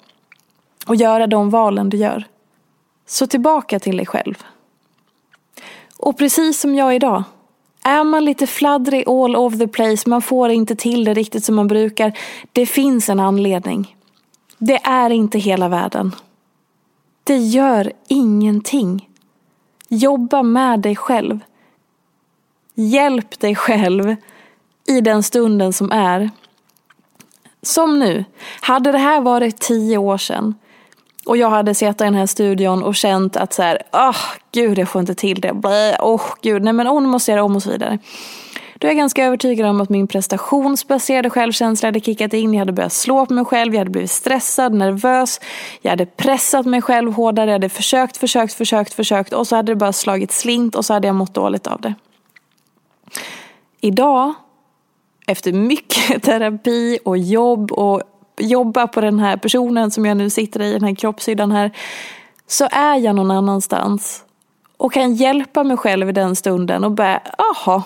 Och 0.87 0.97
göra 0.97 1.27
de 1.27 1.51
valen 1.51 1.91
du 1.91 1.97
gör. 1.97 2.25
Så 3.07 3.27
tillbaka 3.27 3.79
till 3.79 3.97
dig 3.97 4.07
själv. 4.07 4.45
Och 5.99 6.19
precis 6.19 6.61
som 6.61 6.75
jag 6.75 6.95
idag. 6.97 7.25
Är 7.83 8.05
man 8.05 8.25
lite 8.25 8.47
fladdrig 8.47 9.09
all 9.09 9.37
over 9.37 9.59
the 9.59 9.69
place, 9.69 10.09
man 10.09 10.23
får 10.23 10.51
inte 10.51 10.77
till 10.77 11.05
det 11.05 11.15
riktigt 11.15 11.45
som 11.45 11.55
man 11.55 11.67
brukar. 11.67 12.19
Det 12.53 12.67
finns 12.67 13.09
en 13.09 13.21
anledning. 13.21 13.97
Det 14.59 14.81
är 14.85 15.11
inte 15.11 15.39
hela 15.39 15.69
världen. 15.69 16.15
Det 17.25 17.37
gör 17.37 17.93
ingenting. 18.09 19.09
Jobba 19.89 20.43
med 20.43 20.81
dig 20.81 20.97
själv. 20.97 21.41
Hjälp 22.75 23.41
dig 23.41 23.55
själv 23.55 24.17
i 24.89 25.01
den 25.01 25.23
stunden 25.23 25.73
som 25.73 25.93
är. 25.93 26.31
Som 27.63 27.99
nu. 27.99 28.25
Hade 28.61 28.93
det 28.93 28.99
här 28.99 29.21
varit 29.21 29.61
tio 29.61 29.99
år 29.99 30.19
sedan 30.19 30.55
och 31.27 31.37
jag 31.37 31.51
hade 31.51 31.75
suttit 31.75 32.01
i 32.01 32.05
den 32.05 32.15
här 32.15 32.27
studion 32.27 32.83
och 32.83 32.95
känt 32.95 33.37
att 33.37 33.53
så 33.53 33.63
här, 33.63 33.83
oh, 33.93 34.17
gud 34.53 34.79
jag 34.79 34.89
får 34.89 35.01
inte 35.01 35.15
till 35.15 35.41
det, 35.41 35.53
åh 36.01 36.15
oh, 36.15 36.23
gud, 36.43 36.63
nej 36.63 36.73
men 36.73 36.89
oh, 36.89 37.03
nu 37.03 37.09
måste 37.09 37.31
jag 37.31 37.37
göra 37.37 37.45
om 37.45 37.57
och 37.57 37.63
så 37.63 37.71
vidare. 37.71 37.99
Då 38.79 38.87
är 38.87 38.91
jag 38.91 38.97
ganska 38.97 39.25
övertygad 39.25 39.67
om 39.67 39.81
att 39.81 39.89
min 39.89 40.07
prestationsbaserade 40.07 41.31
självkänsla 41.31 41.87
hade 41.87 42.01
kickat 42.01 42.33
in. 42.33 42.55
Jag 42.55 42.59
hade 42.59 42.73
börjat 42.73 42.93
slå 42.93 43.27
på 43.27 43.33
mig 43.33 43.45
själv, 43.45 43.75
jag 43.75 43.81
hade 43.81 43.91
blivit 43.91 44.11
stressad, 44.11 44.75
nervös. 44.75 45.41
Jag 45.83 45.91
hade 45.91 46.07
pressat 46.07 46.67
mig 46.67 46.83
själv 46.83 47.13
hårdare, 47.13 47.47
jag 47.47 47.53
hade 47.53 47.69
försökt, 47.69 48.17
försökt, 48.17 48.53
försökt, 48.53 48.95
försökt 48.95 49.33
och 49.33 49.47
så 49.47 49.57
hade 49.57 49.73
det 49.73 49.77
bara 49.77 49.93
slagit 49.93 50.33
slint 50.33 50.75
och 50.75 50.85
så 50.85 50.95
hade 50.95 51.07
jag 51.07 51.15
mått 51.17 51.35
dåligt 51.35 51.67
av 51.67 51.81
det. 51.81 51.95
Idag, 53.81 54.35
efter 55.27 55.53
mycket 55.53 56.23
terapi 56.23 56.99
och 57.05 57.19
jobb 57.19 57.73
och 57.73 58.03
jobba 58.39 58.87
på 58.87 59.01
den 59.01 59.19
här 59.19 59.37
personen 59.37 59.91
som 59.91 60.07
jag 60.07 60.17
nu 60.17 60.31
sitter 60.31 60.63
i, 60.63 60.73
den 60.73 60.85
här 60.85 60.95
kroppshyddan 60.95 61.53
här, 61.53 61.71
så 62.47 62.69
är 62.71 62.97
jag 62.97 63.17
någon 63.17 63.31
annanstans 63.31 64.25
och 64.77 64.93
kan 64.93 65.15
hjälpa 65.15 65.65
mig 65.65 65.77
själv 65.77 66.09
i 66.09 66.13
den 66.13 66.37
stunden 66.37 66.85
och 66.85 66.93
bara, 66.93 67.21
aha, 67.39 67.83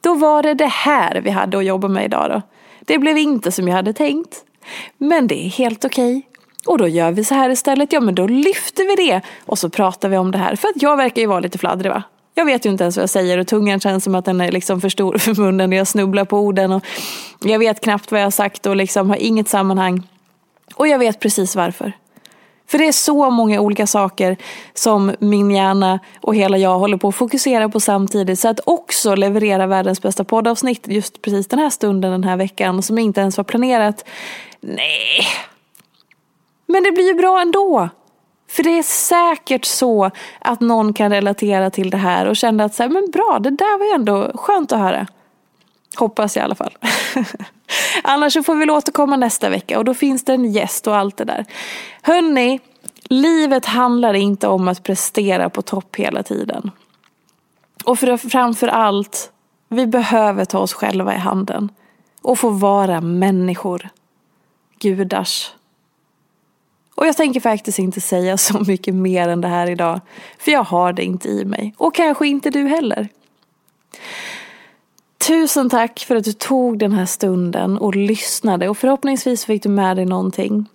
då 0.00 0.14
var 0.14 0.42
det 0.42 0.54
det 0.54 0.66
här 0.66 1.20
vi 1.20 1.30
hade 1.30 1.58
att 1.58 1.64
jobba 1.64 1.88
med 1.88 2.04
idag 2.04 2.30
då. 2.30 2.42
Det 2.80 2.98
blev 2.98 3.18
inte 3.18 3.52
som 3.52 3.68
jag 3.68 3.74
hade 3.74 3.92
tänkt. 3.92 4.44
Men 4.98 5.26
det 5.26 5.46
är 5.46 5.48
helt 5.48 5.84
okej. 5.84 6.16
Okay. 6.16 6.22
Och 6.66 6.78
då 6.78 6.88
gör 6.88 7.12
vi 7.12 7.24
så 7.24 7.34
här 7.34 7.50
istället. 7.50 7.92
Ja 7.92 8.00
men 8.00 8.14
då 8.14 8.26
lyfter 8.26 8.96
vi 8.96 9.08
det. 9.08 9.20
Och 9.46 9.58
så 9.58 9.70
pratar 9.70 10.08
vi 10.08 10.16
om 10.16 10.30
det 10.30 10.38
här. 10.38 10.56
För 10.56 10.68
att 10.68 10.82
jag 10.82 10.96
verkar 10.96 11.22
ju 11.22 11.26
vara 11.26 11.40
lite 11.40 11.58
fladdrig 11.58 11.92
va. 11.92 12.02
Jag 12.40 12.44
vet 12.44 12.66
ju 12.66 12.70
inte 12.70 12.84
ens 12.84 12.96
vad 12.96 13.02
jag 13.02 13.10
säger 13.10 13.38
och 13.38 13.46
tungan 13.46 13.80
känns 13.80 14.04
som 14.04 14.14
att 14.14 14.24
den 14.24 14.40
är 14.40 14.52
liksom 14.52 14.80
för 14.80 14.88
stor 14.88 15.18
för 15.18 15.34
munnen. 15.34 15.72
Jag 15.72 15.86
snubblar 15.86 16.24
på 16.24 16.38
orden 16.38 16.72
och 16.72 16.84
jag 17.40 17.58
vet 17.58 17.80
knappt 17.80 18.12
vad 18.12 18.20
jag 18.20 18.26
har 18.26 18.30
sagt 18.30 18.66
och 18.66 18.76
liksom 18.76 19.10
har 19.10 19.16
inget 19.16 19.48
sammanhang. 19.48 20.02
Och 20.74 20.88
jag 20.88 20.98
vet 20.98 21.20
precis 21.20 21.56
varför. 21.56 21.92
För 22.66 22.78
det 22.78 22.88
är 22.88 22.92
så 22.92 23.30
många 23.30 23.60
olika 23.60 23.86
saker 23.86 24.36
som 24.74 25.14
min 25.18 25.50
hjärna 25.50 26.00
och 26.20 26.34
hela 26.34 26.58
jag 26.58 26.78
håller 26.78 26.96
på 26.96 27.08
att 27.08 27.14
fokusera 27.14 27.68
på 27.68 27.80
samtidigt. 27.80 28.38
Så 28.38 28.48
att 28.48 28.60
också 28.64 29.14
leverera 29.14 29.66
världens 29.66 30.02
bästa 30.02 30.24
poddavsnitt 30.24 30.88
just 30.88 31.22
precis 31.22 31.48
den 31.48 31.58
här 31.58 31.70
stunden 31.70 32.10
den 32.10 32.24
här 32.24 32.36
veckan 32.36 32.82
som 32.82 32.98
inte 32.98 33.20
ens 33.20 33.36
var 33.36 33.44
planerat. 33.44 34.04
Nej. 34.60 35.26
Men 36.66 36.82
det 36.82 36.92
blir 36.92 37.06
ju 37.06 37.14
bra 37.14 37.40
ändå. 37.40 37.88
För 38.50 38.62
det 38.62 38.78
är 38.78 38.82
säkert 38.82 39.64
så 39.64 40.10
att 40.38 40.60
någon 40.60 40.92
kan 40.92 41.10
relatera 41.10 41.70
till 41.70 41.90
det 41.90 41.96
här 41.96 42.26
och 42.26 42.36
kände 42.36 42.64
att 42.64 42.74
så 42.74 42.82
här, 42.82 42.90
men 42.90 43.10
bra, 43.10 43.38
det 43.40 43.50
där 43.50 43.78
var 43.78 43.86
ju 43.86 43.92
ändå 43.92 44.30
skönt 44.34 44.72
att 44.72 44.78
höra. 44.78 45.06
Hoppas 45.96 46.36
jag 46.36 46.42
i 46.42 46.44
alla 46.44 46.54
fall. 46.54 46.78
Annars 48.02 48.32
så 48.32 48.42
får 48.42 48.54
vi 48.54 48.70
återkomma 48.70 49.16
nästa 49.16 49.48
vecka 49.48 49.78
och 49.78 49.84
då 49.84 49.94
finns 49.94 50.24
det 50.24 50.32
en 50.32 50.52
gäst 50.52 50.86
och 50.86 50.96
allt 50.96 51.16
det 51.16 51.24
där. 51.24 51.44
Hörni, 52.02 52.60
livet 53.04 53.66
handlar 53.66 54.14
inte 54.14 54.48
om 54.48 54.68
att 54.68 54.82
prestera 54.82 55.50
på 55.50 55.62
topp 55.62 55.96
hela 55.96 56.22
tiden. 56.22 56.70
Och 57.84 57.98
för, 57.98 58.16
framför 58.16 58.68
allt, 58.68 59.32
vi 59.68 59.86
behöver 59.86 60.44
ta 60.44 60.58
oss 60.58 60.72
själva 60.72 61.14
i 61.14 61.18
handen. 61.18 61.68
Och 62.22 62.38
få 62.38 62.50
vara 62.50 63.00
människor. 63.00 63.88
Gudars. 64.78 65.50
Och 66.94 67.06
jag 67.06 67.16
tänker 67.16 67.40
faktiskt 67.40 67.78
inte 67.78 68.00
säga 68.00 68.36
så 68.38 68.60
mycket 68.60 68.94
mer 68.94 69.28
än 69.28 69.40
det 69.40 69.48
här 69.48 69.70
idag. 69.70 70.00
För 70.38 70.52
jag 70.52 70.64
har 70.64 70.92
det 70.92 71.04
inte 71.04 71.28
i 71.28 71.44
mig. 71.44 71.74
Och 71.76 71.94
kanske 71.94 72.28
inte 72.28 72.50
du 72.50 72.66
heller. 72.66 73.08
Tusen 75.26 75.70
tack 75.70 76.04
för 76.08 76.16
att 76.16 76.24
du 76.24 76.32
tog 76.32 76.78
den 76.78 76.92
här 76.92 77.06
stunden 77.06 77.78
och 77.78 77.96
lyssnade 77.96 78.68
och 78.68 78.78
förhoppningsvis 78.78 79.44
fick 79.44 79.62
du 79.62 79.68
med 79.68 79.96
dig 79.96 80.06
någonting. 80.06 80.66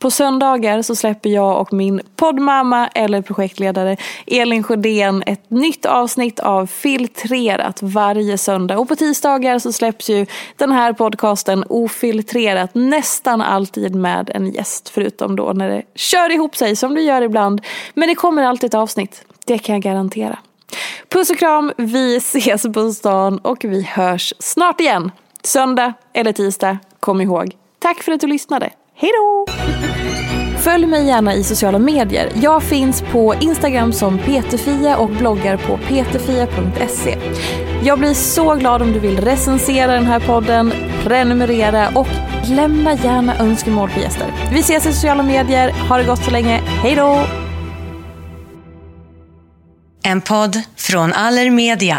På 0.00 0.10
söndagar 0.10 0.82
så 0.82 0.96
släpper 0.96 1.30
jag 1.30 1.60
och 1.60 1.72
min 1.72 2.00
poddmamma 2.16 2.88
eller 2.88 3.22
projektledare 3.22 3.96
Elin 4.26 4.62
Sjödén 4.62 5.22
ett 5.26 5.50
nytt 5.50 5.86
avsnitt 5.86 6.40
av 6.40 6.66
Filtrerat 6.66 7.82
varje 7.82 8.38
söndag. 8.38 8.78
Och 8.78 8.88
på 8.88 8.96
tisdagar 8.96 9.58
så 9.58 9.72
släpps 9.72 10.10
ju 10.10 10.26
den 10.56 10.72
här 10.72 10.92
podcasten 10.92 11.64
Ofiltrerat 11.68 12.70
nästan 12.74 13.40
alltid 13.40 13.94
med 13.94 14.30
en 14.34 14.50
gäst. 14.50 14.88
Förutom 14.88 15.36
då 15.36 15.52
när 15.52 15.68
det 15.68 15.82
kör 15.94 16.32
ihop 16.32 16.56
sig 16.56 16.76
som 16.76 16.94
det 16.94 17.02
gör 17.02 17.22
ibland. 17.22 17.60
Men 17.94 18.08
det 18.08 18.14
kommer 18.14 18.42
alltid 18.42 18.68
ett 18.68 18.74
avsnitt, 18.74 19.24
det 19.46 19.58
kan 19.58 19.74
jag 19.74 19.82
garantera. 19.82 20.38
Puss 21.08 21.30
och 21.30 21.38
kram, 21.38 21.72
vi 21.76 22.16
ses 22.16 22.62
på 22.62 22.92
stan 22.92 23.38
och 23.38 23.64
vi 23.64 23.82
hörs 23.82 24.34
snart 24.38 24.80
igen. 24.80 25.10
Söndag 25.42 25.92
eller 26.12 26.32
tisdag, 26.32 26.78
kom 27.00 27.20
ihåg. 27.20 27.56
Tack 27.78 28.02
för 28.02 28.12
att 28.12 28.20
du 28.20 28.26
lyssnade. 28.26 28.70
Hej 29.02 29.10
då! 29.12 29.52
Följ 30.58 30.86
mig 30.86 31.06
gärna 31.06 31.34
i 31.34 31.44
sociala 31.44 31.78
medier. 31.78 32.32
Jag 32.34 32.62
finns 32.62 33.02
på 33.02 33.34
Instagram 33.40 33.92
som 33.92 34.18
peterfia 34.18 34.96
och 34.96 35.08
bloggar 35.08 35.56
på 35.56 35.76
peterfia.se. 35.76 37.18
Jag 37.82 37.98
blir 37.98 38.14
så 38.14 38.54
glad 38.54 38.82
om 38.82 38.92
du 38.92 38.98
vill 38.98 39.20
recensera 39.20 39.92
den 39.92 40.06
här 40.06 40.20
podden, 40.20 40.72
prenumerera 41.04 41.88
och 41.94 42.08
lämna 42.48 42.94
gärna 42.94 43.38
önskemål 43.38 43.90
på 43.90 44.00
gäster. 44.00 44.32
Vi 44.52 44.60
ses 44.60 44.86
i 44.86 44.92
sociala 44.92 45.22
medier. 45.22 45.70
Ha 45.88 45.96
det 45.96 46.04
gott 46.04 46.24
så 46.24 46.30
länge. 46.30 46.60
Hej 46.82 46.96
då! 46.96 47.24
En 50.02 50.20
podd 50.20 50.56
från 50.76 51.12
Allermedia. 51.12 51.98